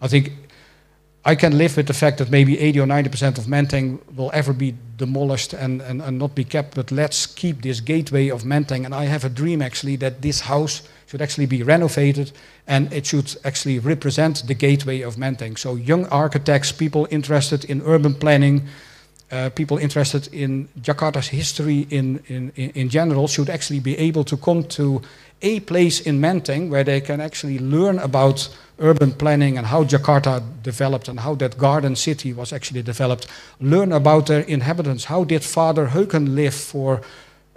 I 0.00 0.06
think 0.08 0.32
I 1.24 1.34
can 1.34 1.58
live 1.58 1.76
with 1.76 1.86
the 1.86 1.92
fact 1.92 2.18
that 2.18 2.30
maybe 2.30 2.58
80 2.58 2.80
or 2.80 2.86
90% 2.86 3.36
of 3.36 3.44
Menteng 3.44 3.98
will 4.16 4.30
ever 4.32 4.54
be 4.54 4.74
demolished 4.96 5.52
and, 5.52 5.82
and, 5.82 6.00
and 6.00 6.18
not 6.18 6.34
be 6.34 6.44
kept, 6.44 6.74
but 6.74 6.90
let's 6.90 7.26
keep 7.26 7.60
this 7.60 7.80
gateway 7.80 8.28
of 8.28 8.44
Menteng. 8.44 8.86
And 8.86 8.94
I 8.94 9.04
have 9.04 9.24
a 9.24 9.28
dream 9.28 9.60
actually 9.60 9.96
that 9.96 10.22
this 10.22 10.40
house 10.40 10.82
should 11.06 11.20
actually 11.20 11.46
be 11.46 11.62
renovated 11.62 12.32
and 12.66 12.90
it 12.92 13.04
should 13.04 13.36
actually 13.44 13.78
represent 13.80 14.46
the 14.46 14.54
gateway 14.54 15.02
of 15.02 15.16
Menteng. 15.16 15.58
So 15.58 15.74
young 15.74 16.06
architects, 16.06 16.72
people 16.72 17.06
interested 17.10 17.64
in 17.64 17.82
urban 17.82 18.14
planning, 18.14 18.66
uh, 19.30 19.50
people 19.50 19.78
interested 19.78 20.28
in 20.32 20.68
Jakarta's 20.80 21.28
history 21.28 21.86
in, 21.90 22.20
in, 22.28 22.50
in 22.56 22.88
general 22.88 23.28
should 23.28 23.48
actually 23.48 23.80
be 23.80 23.96
able 23.98 24.24
to 24.24 24.36
come 24.36 24.64
to 24.64 25.00
a 25.42 25.60
place 25.60 26.00
in 26.00 26.20
Menteng 26.20 26.68
where 26.68 26.84
they 26.84 27.00
can 27.00 27.20
actually 27.20 27.58
learn 27.58 27.98
about 27.98 28.48
urban 28.78 29.12
planning 29.12 29.56
and 29.56 29.66
how 29.66 29.84
Jakarta 29.84 30.42
developed 30.62 31.08
and 31.08 31.20
how 31.20 31.34
that 31.36 31.56
garden 31.58 31.96
city 31.96 32.32
was 32.32 32.52
actually 32.52 32.82
developed. 32.82 33.26
Learn 33.60 33.92
about 33.92 34.26
their 34.26 34.40
inhabitants. 34.40 35.04
How 35.04 35.24
did 35.24 35.42
Father 35.42 35.86
Heuken 35.86 36.34
live 36.34 36.54
for, 36.54 37.00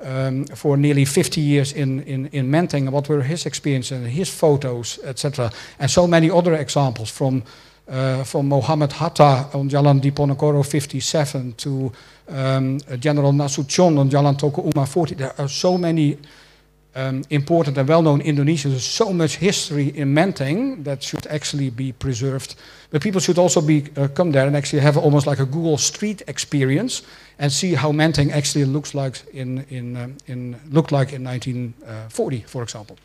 um, 0.01 0.45
for 0.45 0.77
nearly 0.77 1.05
50 1.05 1.41
years 1.41 1.73
in, 1.73 2.03
in, 2.03 2.27
in 2.27 2.49
Menteng? 2.49 2.89
What 2.89 3.09
were 3.09 3.21
his 3.21 3.45
experiences 3.45 3.97
and 3.97 4.07
his 4.07 4.29
photos, 4.29 4.99
etc. 5.03 5.51
And 5.79 5.89
so 5.89 6.07
many 6.07 6.29
other 6.29 6.53
examples 6.53 7.09
from 7.09 7.43
uh, 7.87 8.23
from 8.23 8.47
Mohammed 8.47 8.93
Hatta 8.93 9.47
on 9.53 9.69
Jalan 9.69 10.01
Diponegoro 10.01 10.65
57 10.65 11.53
to 11.53 11.91
um, 12.29 12.79
General 12.99 13.31
Nasution 13.31 13.97
on 13.99 14.09
Jalan 14.09 14.37
Teuku 14.37 14.71
Umar 14.73 14.87
40. 14.87 15.15
There 15.15 15.33
are 15.37 15.49
so 15.49 15.77
many 15.77 16.17
um, 16.95 17.23
important 17.29 17.77
and 17.77 17.87
well-known 17.87 18.21
Indonesians. 18.21 18.71
There's 18.71 18.85
so 18.85 19.11
much 19.11 19.37
history 19.37 19.89
in 19.89 20.13
Menteng 20.13 20.83
that 20.83 21.03
should 21.03 21.25
actually 21.27 21.69
be 21.69 21.91
preserved. 21.91 22.55
But 22.91 23.01
people 23.01 23.19
should 23.19 23.37
also 23.37 23.61
be 23.61 23.85
uh, 23.97 24.07
come 24.09 24.31
there 24.31 24.45
and 24.47 24.55
actually 24.55 24.81
have 24.81 24.97
almost 24.97 25.25
like 25.25 25.39
a 25.39 25.45
Google 25.45 25.77
Street 25.77 26.21
experience 26.27 27.01
and 27.39 27.51
see 27.51 27.73
how 27.73 27.91
Menteng 27.91 28.31
actually 28.31 28.65
looks 28.65 28.93
like 28.93 29.21
in, 29.33 29.65
in, 29.69 29.97
um, 29.97 30.17
in 30.27 30.59
looked 30.69 30.91
like 30.91 31.13
in 31.13 31.23
1940, 31.23 32.41
for 32.41 32.63
example. 32.63 32.97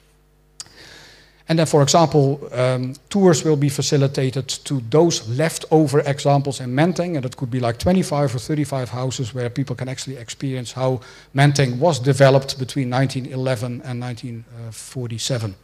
And 1.49 1.59
then, 1.59 1.67
for 1.67 1.83
example, 1.83 2.47
um, 2.53 2.95
tours 3.09 3.43
will 3.43 3.57
be 3.57 3.71
facilitated 3.71 4.49
to 4.65 4.83
those 4.91 5.27
leftover 5.29 6.01
examples 6.01 6.61
in 6.61 6.75
Menteng, 6.75 7.17
and 7.17 7.25
it 7.25 7.37
could 7.39 7.51
be 7.51 7.59
like 7.59 7.79
25 7.79 8.35
or 8.35 8.39
35 8.39 8.91
houses 8.91 9.35
where 9.35 9.49
people 9.49 9.75
can 9.75 9.89
actually 9.89 10.17
experience 10.17 10.73
how 10.73 11.01
Menteng 11.35 11.79
was 11.79 11.99
developed 12.01 12.59
between 12.59 12.91
1911 12.91 13.81
and 13.83 14.01
1947. 14.01 15.55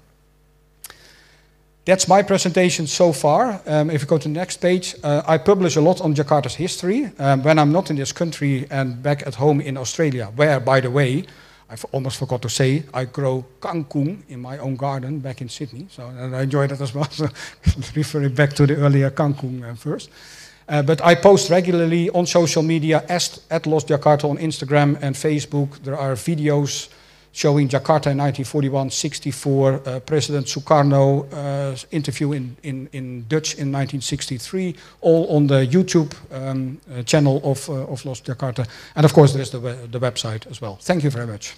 That's 1.85 2.09
my 2.09 2.23
presentation 2.23 2.87
so 2.87 3.13
far. 3.13 3.61
Um, 3.67 3.91
if 3.91 4.01
you 4.01 4.07
go 4.07 4.17
to 4.17 4.29
the 4.29 4.33
next 4.33 4.57
page, 4.63 4.95
uh, 5.03 5.21
I 5.27 5.37
publish 5.37 5.77
a 5.77 5.83
lot 5.83 6.01
on 6.01 6.15
Jakarta's 6.15 6.55
history 6.55 7.13
um, 7.19 7.43
when 7.43 7.59
I'm 7.59 7.73
not 7.73 7.91
in 7.91 7.97
this 7.97 8.11
country 8.11 8.67
and 8.71 9.03
back 9.03 9.27
at 9.27 9.35
home 9.35 9.61
in 9.61 9.77
Australia, 9.77 10.33
where, 10.35 10.61
by 10.61 10.81
the 10.81 10.91
way, 10.91 11.27
I 11.71 11.77
almost 11.93 12.19
forgot 12.19 12.43
to 12.43 12.49
say, 12.49 12.85
I 12.93 13.07
grow 13.07 13.45
kangkung 13.61 14.23
in 14.29 14.41
my 14.41 14.59
own 14.59 14.77
garden 14.77 15.19
back 15.21 15.41
in 15.41 15.49
Sydney. 15.49 15.87
So 15.91 16.07
I 16.07 16.43
enjoy 16.43 16.67
that 16.67 16.81
as 16.81 16.95
well. 16.95 17.09
So 17.11 17.29
referring 17.97 18.35
back 18.35 18.53
to 18.55 18.67
the 18.67 18.77
earlier 18.77 19.11
kangkung 19.11 19.65
uh, 19.65 19.75
first. 19.75 20.11
Uh, 20.69 20.83
but 20.83 21.05
I 21.05 21.15
post 21.15 21.51
regularly 21.51 22.11
on 22.11 22.27
social 22.27 22.63
media 22.63 23.05
at 23.09 23.67
Lost 23.67 23.89
Jakarta 23.89 24.29
on 24.29 24.39
Instagram 24.39 24.97
and 25.03 25.15
Facebook. 25.15 25.83
There 25.83 25.97
are 25.97 26.15
videos 26.15 26.89
showing 27.35 27.69
Jakarta 27.69 28.11
in 28.13 28.19
1941, 28.19 28.91
64, 28.91 29.73
uh, 29.87 30.01
President 30.01 30.47
Sukarno 30.47 31.27
uh, 31.33 31.77
interview 31.91 32.33
in, 32.33 32.57
in, 32.63 32.89
in 32.93 33.27
Dutch 33.29 33.55
in 33.55 33.73
1963, 33.73 34.75
all 35.01 35.27
on 35.37 35.49
the 35.49 35.67
YouTube 35.67 36.15
um, 36.33 36.81
uh, 36.93 37.03
channel 37.03 37.41
of, 37.43 37.69
uh, 37.69 37.93
of 37.93 38.05
Lost 38.05 38.25
Jakarta. 38.25 38.67
And 38.95 39.05
of 39.05 39.13
course, 39.13 39.33
there 39.33 39.43
is 39.43 39.51
the, 39.51 39.59
the 39.59 39.99
website 39.99 40.47
as 40.47 40.61
well. 40.61 40.77
Thank 40.77 41.03
you 41.03 41.11
very 41.11 41.27
much. 41.27 41.55